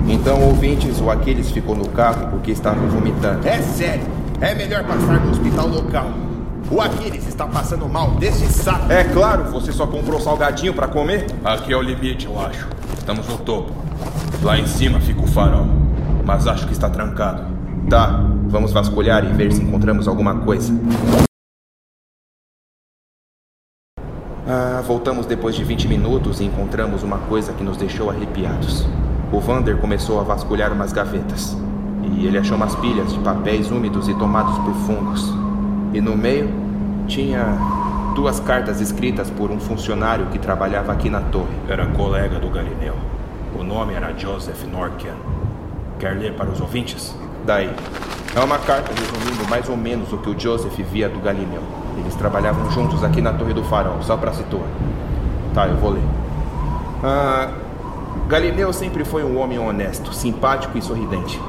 Então, 0.08 0.42
ouvintes, 0.42 1.00
o 1.00 1.08
Aquiles 1.08 1.52
ficou 1.52 1.76
no 1.76 1.88
carro 1.88 2.26
porque 2.30 2.50
estava 2.50 2.84
vomitando. 2.87 3.46
É 3.46 3.62
sério, 3.62 4.02
é 4.40 4.56
melhor 4.56 4.82
passar 4.82 5.20
no 5.20 5.30
hospital 5.30 5.68
local. 5.68 6.10
O 6.68 6.80
Aquiles 6.80 7.28
está 7.28 7.46
passando 7.46 7.88
mal 7.88 8.10
desse 8.12 8.46
saco. 8.52 8.90
É 8.90 9.04
claro, 9.04 9.44
você 9.44 9.70
só 9.70 9.87
comprou 9.87 10.20
salgadinho 10.20 10.74
para 10.74 10.88
comer? 10.88 11.26
Aqui 11.44 11.72
é 11.72 11.76
o 11.76 11.82
limite, 11.82 12.26
eu 12.26 12.40
acho. 12.40 12.66
Estamos 12.98 13.28
no 13.28 13.38
topo. 13.38 13.70
Lá 14.42 14.58
em 14.58 14.66
cima 14.66 14.98
fica 14.98 15.20
o 15.20 15.26
farol. 15.28 15.68
Mas 16.24 16.48
acho 16.48 16.66
que 16.66 16.72
está 16.72 16.90
trancado. 16.90 17.44
Tá, 17.88 18.24
vamos 18.48 18.72
vasculhar 18.72 19.24
e 19.24 19.32
ver 19.32 19.52
se 19.52 19.62
encontramos 19.62 20.08
alguma 20.08 20.34
coisa. 20.37 20.72
Voltamos 24.85 25.27
depois 25.27 25.55
de 25.55 25.64
20 25.64 25.88
minutos 25.88 26.40
e 26.40 26.44
encontramos 26.44 27.03
uma 27.03 27.18
coisa 27.18 27.53
que 27.53 27.64
nos 27.64 27.77
deixou 27.77 28.11
arrepiados. 28.11 28.87
O 29.33 29.40
Vander 29.40 29.79
começou 29.79 30.20
a 30.20 30.23
vasculhar 30.23 30.73
umas 30.73 30.92
gavetas. 30.92 31.57
E 32.03 32.27
ele 32.27 32.38
achou 32.38 32.57
umas 32.57 32.77
pilhas 32.77 33.12
de 33.12 33.18
papéis 33.18 33.70
úmidos 33.70 34.09
e 34.09 34.14
tomados 34.14 34.57
por 34.59 34.75
fungos. 34.87 35.33
E 35.92 36.01
no 36.01 36.16
meio 36.16 36.53
tinha 37.09 37.57
duas 38.14 38.38
cartas 38.38 38.81
escritas 38.81 39.31
por 39.31 39.51
um 39.51 39.59
funcionário 39.59 40.27
que 40.27 40.38
trabalhava 40.38 40.92
aqui 40.92 41.09
na 41.09 41.20
torre. 41.20 41.55
Era 41.68 41.87
colega 41.87 42.38
do 42.38 42.49
Galineu. 42.51 42.94
O 43.59 43.64
nome 43.64 43.94
era 43.94 44.12
Joseph 44.16 44.64
Norkian. 44.70 45.14
Quer 45.99 46.16
ler 46.16 46.35
para 46.35 46.51
os 46.51 46.61
ouvintes? 46.61 47.14
Daí. 47.47 47.70
É 48.37 48.40
uma 48.40 48.59
carta 48.59 48.92
resumindo 48.92 49.49
mais 49.49 49.68
ou 49.68 49.77
menos 49.77 50.12
o 50.12 50.18
que 50.18 50.29
o 50.29 50.38
Joseph 50.38 50.77
via 50.90 51.09
do 51.09 51.20
Galineu. 51.20 51.84
Eles 51.98 52.14
trabalhavam 52.14 52.70
juntos 52.70 53.02
aqui 53.04 53.20
na 53.20 53.33
Torre 53.33 53.52
do 53.52 53.62
Farol, 53.64 54.02
só 54.02 54.16
para 54.16 54.33
situar. 54.33 54.66
Tá, 55.52 55.66
eu 55.66 55.76
vou 55.76 55.90
ler. 55.90 56.02
Ah, 57.02 57.50
Galineu 58.26 58.72
sempre 58.72 59.04
foi 59.04 59.22
um 59.22 59.38
homem 59.38 59.59
honesto, 59.59 60.14
simpático 60.14 60.76
e 60.78 60.83
sorridente. 60.83 61.40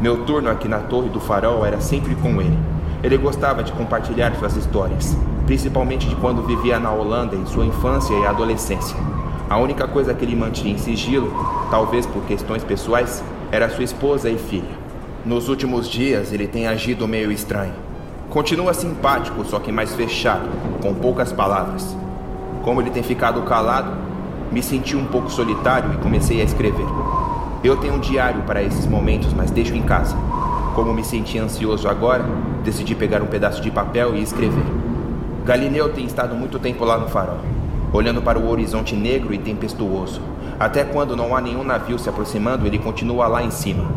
Meu 0.00 0.24
turno 0.24 0.48
aqui 0.48 0.68
na 0.68 0.78
Torre 0.78 1.08
do 1.08 1.20
Farol 1.20 1.66
era 1.66 1.80
sempre 1.80 2.14
com 2.14 2.40
ele. 2.40 2.58
Ele 3.02 3.16
gostava 3.16 3.62
de 3.62 3.72
compartilhar 3.72 4.34
suas 4.36 4.56
histórias, 4.56 5.16
principalmente 5.46 6.08
de 6.08 6.14
quando 6.16 6.42
vivia 6.42 6.78
na 6.78 6.92
Holanda 6.92 7.34
em 7.34 7.44
sua 7.46 7.66
infância 7.66 8.14
e 8.14 8.26
adolescência. 8.26 8.96
A 9.48 9.58
única 9.58 9.88
coisa 9.88 10.14
que 10.14 10.24
ele 10.24 10.36
mantinha 10.36 10.74
em 10.74 10.78
sigilo, 10.78 11.32
talvez 11.70 12.06
por 12.06 12.22
questões 12.22 12.62
pessoais, 12.62 13.22
era 13.50 13.68
sua 13.68 13.82
esposa 13.82 14.30
e 14.30 14.38
filha. 14.38 14.78
Nos 15.26 15.48
últimos 15.48 15.88
dias, 15.88 16.32
ele 16.32 16.46
tem 16.46 16.68
agido 16.68 17.08
meio 17.08 17.32
estranho. 17.32 17.89
Continua 18.30 18.72
simpático, 18.72 19.44
só 19.44 19.58
que 19.58 19.72
mais 19.72 19.92
fechado, 19.92 20.48
com 20.80 20.94
poucas 20.94 21.32
palavras. 21.32 21.96
Como 22.62 22.80
ele 22.80 22.90
tem 22.90 23.02
ficado 23.02 23.42
calado, 23.42 23.90
me 24.52 24.62
senti 24.62 24.96
um 24.96 25.04
pouco 25.04 25.28
solitário 25.28 25.92
e 25.92 25.96
comecei 25.96 26.40
a 26.40 26.44
escrever. 26.44 26.86
Eu 27.64 27.76
tenho 27.78 27.94
um 27.94 27.98
diário 27.98 28.42
para 28.42 28.62
esses 28.62 28.86
momentos, 28.86 29.32
mas 29.32 29.50
deixo 29.50 29.74
em 29.74 29.82
casa. 29.82 30.16
Como 30.76 30.94
me 30.94 31.02
senti 31.02 31.40
ansioso 31.40 31.88
agora, 31.88 32.24
decidi 32.62 32.94
pegar 32.94 33.20
um 33.20 33.26
pedaço 33.26 33.60
de 33.60 33.70
papel 33.70 34.14
e 34.14 34.22
escrever. 34.22 34.64
Galineu 35.44 35.92
tem 35.92 36.04
estado 36.04 36.32
muito 36.36 36.60
tempo 36.60 36.84
lá 36.84 36.96
no 36.96 37.08
farol, 37.08 37.40
olhando 37.92 38.22
para 38.22 38.38
o 38.38 38.48
horizonte 38.48 38.94
negro 38.94 39.34
e 39.34 39.38
tempestuoso. 39.38 40.20
Até 40.58 40.84
quando 40.84 41.16
não 41.16 41.34
há 41.34 41.40
nenhum 41.40 41.64
navio 41.64 41.98
se 41.98 42.08
aproximando, 42.08 42.64
ele 42.64 42.78
continua 42.78 43.26
lá 43.26 43.42
em 43.42 43.50
cima. 43.50 43.90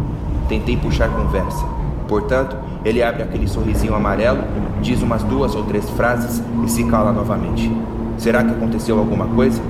Tentei 0.50 0.76
puxar 0.76 1.10
conversa. 1.10 1.83
Portanto, 2.08 2.56
ele 2.84 3.02
abre 3.02 3.24
aquele 3.24 3.48
sorrisinho 3.48 3.96
amarelo, 3.96 4.44
diz 4.82 5.02
umas 5.02 5.24
duas 5.24 5.56
ou 5.56 5.64
três 5.64 5.90
frases 5.92 6.44
e 6.66 6.70
se 6.70 6.84
cala 6.86 7.12
novamente. 7.12 7.72
Será 8.18 8.44
que 8.44 8.52
aconteceu 8.52 9.00
alguma 9.00 9.28
coisa? 9.28 9.62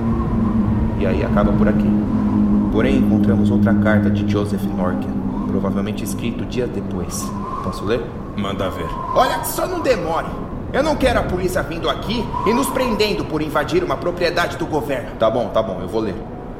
e 0.98 1.06
aí 1.06 1.24
acaba 1.24 1.52
por 1.52 1.68
aqui. 1.68 1.88
Porém, 2.72 2.96
encontramos 2.96 3.50
outra 3.50 3.74
carta 3.74 4.10
de 4.10 4.30
Joseph 4.30 4.62
Norkin, 4.64 5.10
provavelmente 5.46 6.02
escrito 6.02 6.44
dias 6.44 6.68
depois. 6.70 7.30
Posso 7.62 7.84
ler? 7.84 8.02
Manda 8.36 8.68
ver. 8.70 8.88
Olha, 9.14 9.44
só 9.44 9.66
não 9.66 9.80
demore. 9.80 10.26
Eu 10.72 10.82
não 10.82 10.96
quero 10.96 11.20
a 11.20 11.22
polícia 11.22 11.62
vindo 11.62 11.88
aqui 11.88 12.24
e 12.46 12.52
nos 12.52 12.68
prendendo 12.68 13.24
por 13.24 13.40
invadir 13.40 13.84
uma 13.84 13.96
propriedade 13.96 14.56
do 14.56 14.66
governo. 14.66 15.10
Tá 15.18 15.30
bom, 15.30 15.48
tá 15.48 15.62
bom, 15.62 15.78
eu 15.80 15.86
vou 15.86 16.00
ler. 16.00 16.16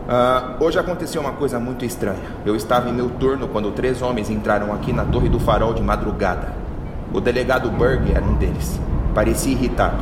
Ah, 0.06 0.56
hoje 0.60 0.78
aconteceu 0.78 1.18
uma 1.22 1.32
coisa 1.32 1.58
muito 1.58 1.82
estranha. 1.82 2.18
Eu 2.44 2.54
estava 2.54 2.90
em 2.90 2.92
meu 2.92 3.08
turno 3.08 3.48
quando 3.48 3.70
três 3.70 4.02
homens 4.02 4.28
entraram 4.28 4.70
aqui 4.70 4.92
na 4.92 5.02
Torre 5.02 5.30
do 5.30 5.40
Farol 5.40 5.72
de 5.72 5.82
madrugada. 5.82 6.52
O 7.12 7.20
delegado 7.20 7.70
Berg 7.70 8.12
era 8.12 8.24
um 8.24 8.34
deles. 8.34 8.78
Parecia 9.14 9.52
irritado. 9.52 9.96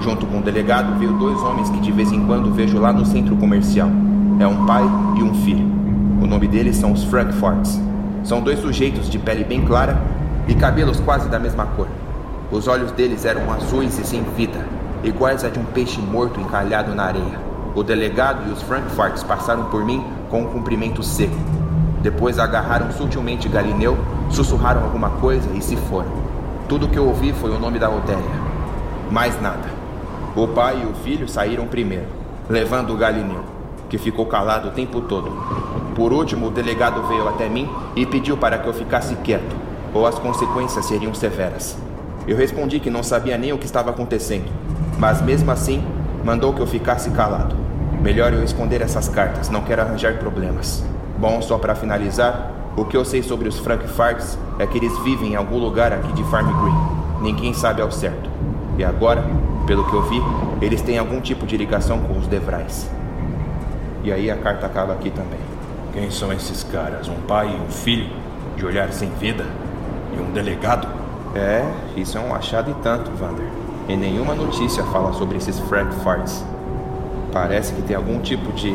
Junto 0.00 0.26
com 0.26 0.38
o 0.38 0.42
delegado 0.42 0.96
veio 0.96 1.12
dois 1.14 1.40
homens 1.42 1.68
que 1.70 1.80
de 1.80 1.90
vez 1.90 2.12
em 2.12 2.24
quando 2.24 2.54
vejo 2.54 2.78
lá 2.78 2.92
no 2.92 3.04
centro 3.04 3.34
comercial. 3.34 3.88
É 4.38 4.46
um 4.46 4.64
pai 4.64 4.84
e 5.16 5.22
um 5.24 5.34
filho. 5.42 5.66
O 6.22 6.26
nome 6.26 6.46
deles 6.46 6.76
são 6.76 6.92
os 6.92 7.02
Frankforts. 7.02 7.80
São 8.22 8.40
dois 8.40 8.60
sujeitos 8.60 9.10
de 9.10 9.18
pele 9.18 9.42
bem 9.42 9.64
clara 9.64 10.00
e 10.46 10.54
cabelos 10.54 11.00
quase 11.00 11.28
da 11.28 11.40
mesma 11.40 11.66
cor. 11.66 11.88
Os 12.52 12.68
olhos 12.68 12.92
deles 12.92 13.24
eram 13.24 13.52
azuis 13.52 13.98
e 13.98 14.04
sem 14.04 14.22
vida, 14.36 14.64
iguais 15.02 15.44
a 15.44 15.48
de 15.48 15.58
um 15.58 15.64
peixe 15.64 16.00
morto 16.00 16.40
encalhado 16.40 16.94
na 16.94 17.04
areia. 17.04 17.51
O 17.74 17.82
delegado 17.82 18.48
e 18.48 18.52
os 18.52 18.60
Frankforts 18.62 19.22
passaram 19.22 19.64
por 19.64 19.82
mim 19.82 20.04
com 20.28 20.42
um 20.42 20.46
cumprimento 20.46 21.02
seco. 21.02 21.34
Depois 22.02 22.38
agarraram 22.38 22.92
sutilmente 22.92 23.48
Galineu, 23.48 23.96
sussurraram 24.30 24.82
alguma 24.82 25.08
coisa 25.08 25.48
e 25.54 25.62
se 25.62 25.74
foram. 25.76 26.10
Tudo 26.68 26.88
que 26.88 26.98
eu 26.98 27.06
ouvi 27.06 27.32
foi 27.32 27.50
o 27.50 27.58
nome 27.58 27.78
da 27.78 27.88
Odélia. 27.88 28.22
Mais 29.10 29.40
nada. 29.40 29.70
O 30.36 30.48
pai 30.48 30.82
e 30.82 30.86
o 30.86 30.94
filho 31.02 31.26
saíram 31.26 31.66
primeiro, 31.66 32.06
levando 32.48 32.92
o 32.92 32.96
Galineu, 32.96 33.42
que 33.88 33.96
ficou 33.96 34.26
calado 34.26 34.68
o 34.68 34.72
tempo 34.72 35.00
todo. 35.02 35.32
Por 35.94 36.12
último, 36.12 36.48
o 36.48 36.50
delegado 36.50 37.02
veio 37.08 37.26
até 37.26 37.48
mim 37.48 37.70
e 37.96 38.04
pediu 38.04 38.36
para 38.36 38.58
que 38.58 38.68
eu 38.68 38.74
ficasse 38.74 39.14
quieto, 39.16 39.56
ou 39.94 40.06
as 40.06 40.18
consequências 40.18 40.84
seriam 40.84 41.14
severas. 41.14 41.78
Eu 42.26 42.36
respondi 42.36 42.80
que 42.80 42.90
não 42.90 43.02
sabia 43.02 43.38
nem 43.38 43.52
o 43.52 43.58
que 43.58 43.66
estava 43.66 43.90
acontecendo, 43.90 44.50
mas 44.98 45.22
mesmo 45.22 45.50
assim 45.50 45.82
mandou 46.24 46.52
que 46.52 46.60
eu 46.60 46.66
ficasse 46.66 47.10
calado. 47.10 47.54
Melhor 48.00 48.32
eu 48.32 48.42
esconder 48.42 48.80
essas 48.80 49.08
cartas, 49.08 49.48
não 49.48 49.62
quero 49.62 49.82
arranjar 49.82 50.18
problemas. 50.18 50.84
Bom, 51.18 51.40
só 51.40 51.58
para 51.58 51.74
finalizar, 51.74 52.50
o 52.76 52.84
que 52.84 52.96
eu 52.96 53.04
sei 53.04 53.22
sobre 53.22 53.48
os 53.48 53.58
Frankfarts 53.58 54.38
é 54.58 54.66
que 54.66 54.78
eles 54.78 54.96
vivem 55.00 55.32
em 55.32 55.36
algum 55.36 55.58
lugar 55.58 55.92
aqui 55.92 56.12
de 56.12 56.24
Farm 56.24 56.46
Green. 56.62 57.22
Ninguém 57.22 57.54
sabe 57.54 57.82
ao 57.82 57.90
certo. 57.90 58.28
E 58.76 58.84
agora, 58.84 59.24
pelo 59.66 59.84
que 59.84 59.94
eu 59.94 60.02
vi, 60.02 60.20
eles 60.60 60.80
têm 60.82 60.98
algum 60.98 61.20
tipo 61.20 61.46
de 61.46 61.56
ligação 61.56 62.00
com 62.00 62.18
os 62.18 62.26
Devrais. 62.26 62.90
E 64.02 64.10
aí 64.10 64.30
a 64.30 64.36
carta 64.36 64.66
acaba 64.66 64.94
aqui 64.94 65.10
também. 65.10 65.38
Quem 65.92 66.10
são 66.10 66.32
esses 66.32 66.64
caras? 66.64 67.08
Um 67.08 67.20
pai 67.28 67.48
e 67.48 67.60
um 67.60 67.70
filho? 67.70 68.10
De 68.56 68.66
olhar 68.66 68.92
sem 68.92 69.10
vida? 69.10 69.44
E 70.16 70.20
um 70.20 70.32
delegado? 70.32 70.88
É, 71.34 71.64
isso 71.96 72.18
é 72.18 72.20
um 72.20 72.34
achado 72.34 72.70
e 72.70 72.74
tanto, 72.82 73.10
Vander. 73.12 73.61
E 73.88 73.96
nenhuma 73.96 74.34
notícia 74.34 74.82
fala 74.84 75.12
sobre 75.12 75.38
esses 75.38 75.58
Frankfarts. 75.60 76.44
Parece 77.32 77.72
que 77.72 77.82
tem 77.82 77.96
algum 77.96 78.20
tipo 78.20 78.52
de 78.52 78.70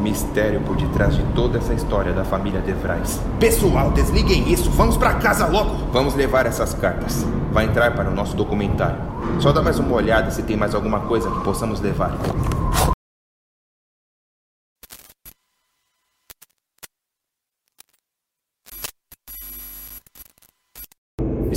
mistério 0.00 0.60
por 0.62 0.76
detrás 0.76 1.14
de 1.14 1.22
toda 1.34 1.58
essa 1.58 1.74
história 1.74 2.12
da 2.12 2.24
família 2.24 2.60
De 2.60 2.72
Vries. 2.72 3.20
Pessoal, 3.38 3.90
desliguem 3.90 4.50
isso, 4.50 4.70
vamos 4.70 4.96
para 4.96 5.14
casa 5.14 5.46
logo! 5.46 5.76
Vamos 5.92 6.14
levar 6.14 6.46
essas 6.46 6.74
cartas. 6.74 7.24
Vai 7.52 7.66
entrar 7.66 7.94
para 7.94 8.08
o 8.08 8.14
nosso 8.14 8.36
documentário. 8.36 8.98
Só 9.38 9.52
dá 9.52 9.62
mais 9.62 9.78
uma 9.78 9.94
olhada 9.94 10.30
se 10.30 10.42
tem 10.42 10.56
mais 10.56 10.74
alguma 10.74 11.00
coisa 11.00 11.30
que 11.30 11.40
possamos 11.40 11.80
levar. 11.80 12.12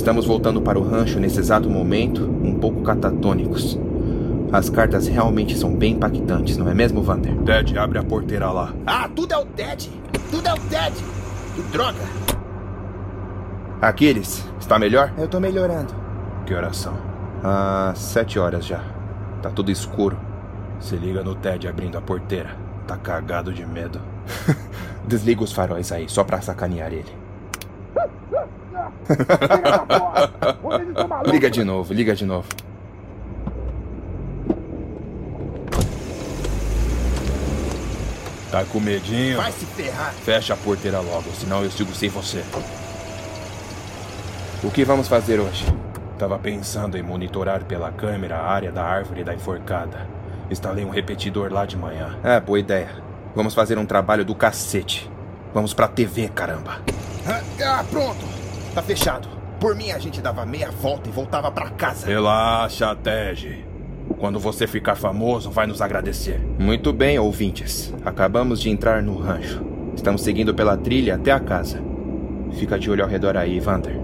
Estamos 0.04 0.26
voltando 0.26 0.60
para 0.60 0.78
o 0.78 0.86
rancho 0.86 1.18
nesse 1.18 1.40
exato 1.40 1.70
momento, 1.70 2.24
um 2.24 2.58
pouco 2.58 2.82
catatônicos. 2.82 3.80
As 4.52 4.68
cartas 4.68 5.08
realmente 5.08 5.56
são 5.56 5.74
bem 5.74 5.94
impactantes, 5.94 6.58
não 6.58 6.68
é 6.68 6.74
mesmo, 6.74 7.00
Vander? 7.00 7.34
Ted, 7.38 7.78
abre 7.78 7.96
a 7.96 8.02
porteira 8.02 8.50
lá. 8.50 8.74
Ah, 8.86 9.08
tudo 9.08 9.32
é 9.32 9.38
o 9.38 9.46
Ted! 9.46 9.90
Tudo 10.30 10.46
é 10.46 10.52
o 10.52 10.58
Ted! 10.58 10.94
Que 11.54 11.62
droga! 11.72 12.00
Aquiles, 13.80 14.46
está 14.60 14.78
melhor? 14.78 15.10
Eu 15.16 15.26
tô 15.26 15.40
melhorando. 15.40 15.94
Que 16.44 16.52
horas 16.52 16.76
são? 16.76 16.98
Ah, 17.42 17.94
sete 17.96 18.38
horas 18.38 18.66
já. 18.66 18.84
Tá 19.40 19.48
tudo 19.48 19.70
escuro. 19.70 20.18
Se 20.80 20.96
liga 20.96 21.24
no 21.24 21.34
Ted 21.34 21.66
abrindo 21.66 21.96
a 21.96 22.02
porteira. 22.02 22.54
Tá 22.86 22.98
cagado 22.98 23.54
de 23.54 23.64
medo. 23.64 24.02
Desliga 25.08 25.42
os 25.42 25.52
faróis 25.54 25.90
aí, 25.90 26.10
só 26.10 26.22
pra 26.22 26.42
sacanear 26.42 26.92
ele. 26.92 27.23
liga 31.30 31.50
de 31.50 31.64
novo, 31.64 31.92
liga 31.92 32.14
de 32.14 32.24
novo. 32.24 32.48
Tá 38.50 38.64
com 38.64 38.78
medinho? 38.78 39.36
Vai 39.36 39.50
se 39.50 39.66
ferrar! 39.66 40.12
Fecha 40.12 40.54
a 40.54 40.56
porteira 40.56 41.00
logo, 41.00 41.30
senão 41.32 41.64
eu 41.64 41.70
sigo 41.70 41.92
sem 41.92 42.08
você. 42.08 42.44
O 44.62 44.70
que 44.70 44.84
vamos 44.84 45.08
fazer 45.08 45.40
hoje? 45.40 45.66
Tava 46.18 46.38
pensando 46.38 46.96
em 46.96 47.02
monitorar 47.02 47.64
pela 47.64 47.90
câmera 47.90 48.36
a 48.36 48.46
área 48.46 48.70
da 48.70 48.84
árvore 48.84 49.24
da 49.24 49.34
enforcada. 49.34 50.06
Instalei 50.50 50.84
um 50.84 50.90
repetidor 50.90 51.52
lá 51.52 51.66
de 51.66 51.76
manhã. 51.76 52.16
É, 52.22 52.38
boa 52.38 52.60
ideia. 52.60 52.90
Vamos 53.34 53.54
fazer 53.54 53.76
um 53.76 53.84
trabalho 53.84 54.24
do 54.24 54.34
cacete. 54.34 55.10
Vamos 55.52 55.74
pra 55.74 55.88
TV, 55.88 56.28
caramba. 56.28 56.80
Ah, 57.26 57.84
pronto! 57.90 58.33
Tá 58.74 58.82
fechado. 58.82 59.28
Por 59.60 59.74
mim, 59.74 59.92
a 59.92 59.98
gente 59.98 60.20
dava 60.20 60.44
meia 60.44 60.70
volta 60.70 61.08
e 61.08 61.12
voltava 61.12 61.50
pra 61.50 61.70
casa. 61.70 62.06
Relaxa, 62.06 62.94
Ted. 62.96 63.64
Quando 64.18 64.38
você 64.38 64.66
ficar 64.66 64.96
famoso, 64.96 65.50
vai 65.50 65.66
nos 65.66 65.80
agradecer. 65.80 66.40
Muito 66.58 66.92
bem, 66.92 67.18
ouvintes. 67.18 67.94
Acabamos 68.04 68.60
de 68.60 68.68
entrar 68.68 69.02
no 69.02 69.16
rancho. 69.16 69.64
Estamos 69.94 70.22
seguindo 70.22 70.52
pela 70.54 70.76
trilha 70.76 71.14
até 71.14 71.30
a 71.30 71.40
casa. 71.40 71.80
Fica 72.52 72.78
de 72.78 72.90
olho 72.90 73.02
ao 73.02 73.08
redor 73.08 73.36
aí, 73.36 73.60
Vander. 73.60 74.03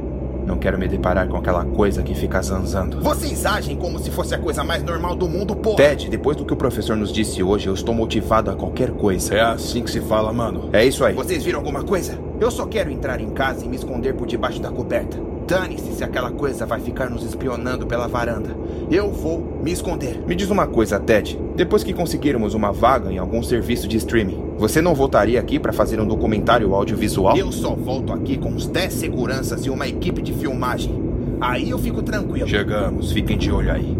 Não 0.51 0.59
quero 0.59 0.77
me 0.77 0.89
deparar 0.89 1.29
com 1.29 1.37
aquela 1.37 1.65
coisa 1.65 2.03
que 2.03 2.13
fica 2.13 2.43
zanzando. 2.43 3.01
Vocês 3.01 3.47
agem 3.47 3.77
como 3.77 4.01
se 4.01 4.11
fosse 4.11 4.35
a 4.35 4.39
coisa 4.39 4.65
mais 4.65 4.83
normal 4.83 5.15
do 5.15 5.29
mundo, 5.29 5.55
pô. 5.55 5.77
Ted, 5.77 6.11
depois 6.11 6.37
do 6.37 6.45
que 6.45 6.53
o 6.53 6.57
professor 6.57 6.97
nos 6.97 7.13
disse 7.13 7.41
hoje, 7.41 7.69
eu 7.69 7.75
estou 7.75 7.95
motivado 7.95 8.51
a 8.51 8.57
qualquer 8.57 8.91
coisa. 8.91 9.33
É 9.33 9.41
assim 9.41 9.85
que 9.85 9.91
se 9.93 10.01
fala, 10.01 10.33
mano. 10.33 10.69
É 10.73 10.85
isso 10.85 11.05
aí. 11.05 11.15
Vocês 11.15 11.45
viram 11.45 11.61
alguma 11.61 11.85
coisa? 11.85 12.19
Eu 12.41 12.51
só 12.51 12.67
quero 12.67 12.91
entrar 12.91 13.21
em 13.21 13.31
casa 13.31 13.65
e 13.65 13.69
me 13.69 13.77
esconder 13.77 14.15
por 14.15 14.27
debaixo 14.27 14.61
da 14.61 14.73
coberta. 14.73 15.17
Dane-se 15.51 15.95
se 15.95 16.05
aquela 16.05 16.31
coisa 16.31 16.65
vai 16.65 16.79
ficar 16.79 17.11
nos 17.11 17.25
espionando 17.25 17.85
pela 17.85 18.07
varanda. 18.07 18.57
Eu 18.89 19.11
vou 19.11 19.41
me 19.61 19.73
esconder. 19.73 20.25
Me 20.25 20.37
diz 20.37 20.49
uma 20.49 20.65
coisa, 20.65 21.01
Ted. 21.01 21.37
Depois 21.57 21.83
que 21.83 21.93
conseguirmos 21.93 22.55
uma 22.55 22.71
vaga 22.71 23.13
em 23.13 23.19
algum 23.19 23.43
serviço 23.43 23.89
de 23.89 23.97
streaming, 23.97 24.55
você 24.57 24.81
não 24.81 24.95
voltaria 24.95 25.41
aqui 25.41 25.59
para 25.59 25.73
fazer 25.73 26.01
um 26.01 26.07
documentário 26.07 26.73
audiovisual? 26.73 27.37
Eu 27.37 27.51
só 27.51 27.75
volto 27.75 28.13
aqui 28.13 28.39
com 28.39 28.51
uns 28.51 28.69
10 28.69 28.93
seguranças 28.93 29.67
e 29.67 29.71
uma 29.71 29.89
equipe 29.89 30.23
de 30.23 30.33
filmagem. 30.33 31.03
Aí 31.41 31.69
eu 31.69 31.81
fico 31.81 32.01
tranquilo. 32.01 32.47
Chegamos, 32.47 33.11
fiquem 33.11 33.37
de 33.37 33.51
olho 33.51 33.73
aí. 33.73 33.99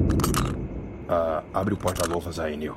Ah, 1.09 1.43
abre 1.53 1.75
o 1.75 1.77
porta-luvas 1.77 2.39
aí, 2.39 2.57
Neil. 2.57 2.77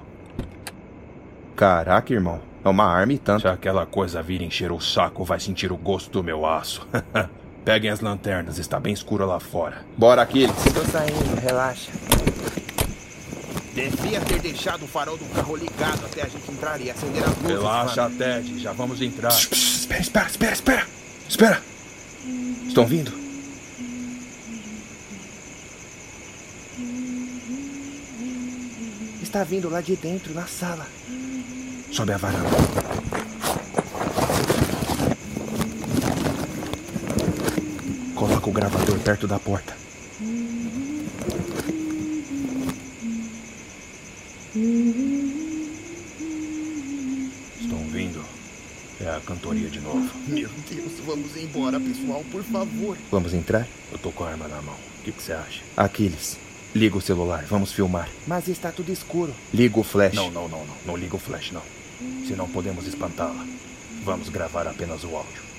Caraca, 1.56 2.12
irmão. 2.12 2.40
É 2.66 2.70
uma 2.70 2.86
arma 2.86 3.14
e 3.14 3.20
tanto. 3.20 3.42
Se 3.42 3.48
aquela 3.48 3.86
coisa 3.86 4.24
vir 4.24 4.42
encher 4.42 4.72
o 4.72 4.80
saco, 4.80 5.24
vai 5.24 5.40
sentir 5.40 5.72
o 5.72 5.78
gosto 5.78 6.10
do 6.10 6.24
meu 6.24 6.44
aço. 6.44 6.88
Peguem 7.66 7.90
as 7.90 8.02
lanternas, 8.02 8.58
está 8.58 8.80
bem 8.80 8.94
escuro 8.94 9.26
lá 9.26 9.40
fora. 9.40 9.86
Bora, 9.98 10.22
Aquiles. 10.22 10.54
Tô 10.74 10.84
saindo, 10.92 11.40
relaxa. 11.42 11.92
Devia 13.74 14.20
ter 14.22 14.40
deixado 14.40 14.84
o 14.84 14.88
farol 14.88 15.18
do 15.18 15.26
carro 15.34 15.56
ligado 15.56 16.06
até 16.06 16.24
a 16.24 16.28
gente 16.28 16.52
entrar 16.52 16.80
e 16.82 16.92
acender 16.92 17.24
as 17.24 17.30
luzes. 17.38 17.48
Relaxa, 17.48 18.04
mano. 18.04 18.18
Ted, 18.18 18.60
já 18.60 18.74
vamos 18.74 19.02
entrar. 19.02 19.30
Espera, 19.30 20.02
espera, 20.02 20.28
espera, 20.28 20.54
espera. 20.54 20.88
Espera. 21.28 21.62
Estão 22.68 22.86
vindo? 22.86 23.12
Está 29.22 29.44
vindo 29.44 29.70
lá 29.70 29.82
de 29.82 29.96
dentro, 29.96 30.34
na 30.36 30.46
sala. 30.46 30.86
Sobe 31.92 32.12
a 32.12 32.18
varanda. 32.18 32.83
Coloca 38.24 38.50
o 38.50 38.54
gravador 38.54 38.98
perto 39.00 39.28
da 39.28 39.38
porta. 39.38 39.76
Estão 47.60 47.80
vindo. 47.92 48.24
É 49.02 49.10
a 49.10 49.20
cantoria 49.26 49.70
de 49.70 49.82
novo. 49.82 50.10
Meu 50.26 50.50
Deus, 50.72 50.92
vamos 51.06 51.36
embora, 51.36 51.78
pessoal, 51.82 52.24
por 52.32 52.42
favor. 52.46 52.98
Vamos 53.12 53.34
entrar? 53.34 53.68
Eu 53.92 53.98
tô 53.98 54.10
com 54.10 54.24
a 54.24 54.30
arma 54.30 54.48
na 54.48 54.62
mão. 54.62 54.76
O 54.76 55.04
que 55.04 55.12
que 55.12 55.22
você 55.22 55.34
acha? 55.34 55.60
Aquiles, 55.76 56.38
liga 56.74 56.98
o 56.98 57.02
celular. 57.02 57.44
Vamos 57.50 57.74
filmar. 57.74 58.08
Mas 58.26 58.48
está 58.48 58.72
tudo 58.72 58.90
escuro. 58.90 59.36
Liga 59.54 59.78
o 59.78 59.84
flash. 59.84 60.14
Não, 60.14 60.32
não, 60.32 60.48
não, 60.48 60.66
não. 60.66 60.76
Não 60.86 60.96
liga 60.96 61.18
o 61.18 61.20
flash, 61.20 61.52
não. 61.52 61.64
Senão 62.26 62.48
podemos 62.48 62.88
espantá-la. 62.88 63.46
Vamos 64.06 64.30
gravar 64.30 64.66
apenas 64.66 65.04
o 65.04 65.14
áudio. 65.14 65.53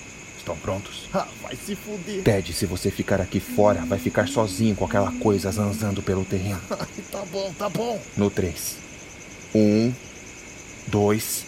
Estão 0.44 0.56
prontos? 0.58 1.08
Ah, 1.14 1.26
vai 1.40 1.56
se 1.56 1.74
fuder. 1.74 2.22
Ted, 2.22 2.52
se 2.52 2.66
você 2.66 2.90
ficar 2.90 3.18
aqui 3.18 3.40
fora, 3.40 3.80
vai 3.86 3.98
ficar 3.98 4.28
sozinho 4.28 4.76
com 4.76 4.84
aquela 4.84 5.10
coisa 5.12 5.50
zanzando 5.50 6.02
pelo 6.02 6.22
terreno. 6.22 6.60
Ai, 6.68 6.86
tá 7.10 7.22
bom, 7.32 7.50
tá 7.58 7.70
bom. 7.70 7.98
No 8.14 8.28
3. 8.28 8.76
Um, 9.54 9.90
dois, 10.88 11.46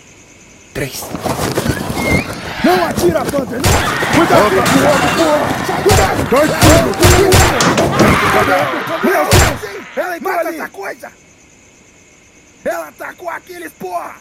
três. 0.72 1.02
Não 2.64 2.84
atira, 2.86 3.22
Panther! 3.26 3.60
Cuidado 4.16 4.48
com 4.48 4.56
o 4.56 4.88
outro, 4.88 5.08
porra! 5.18 5.82
Cuidado! 5.82 6.30
Dois 6.30 6.50
tiros! 6.62 6.96
Cuidado! 8.32 9.04
Meu 9.04 9.24
Deus! 9.28 9.60
Ela 9.94 10.20
Mata 10.20 10.48
essa 10.48 10.68
coisa! 10.70 11.12
Ela 12.64 12.88
atacou 12.88 13.28
aqueles, 13.28 13.72
porra! 13.74 14.16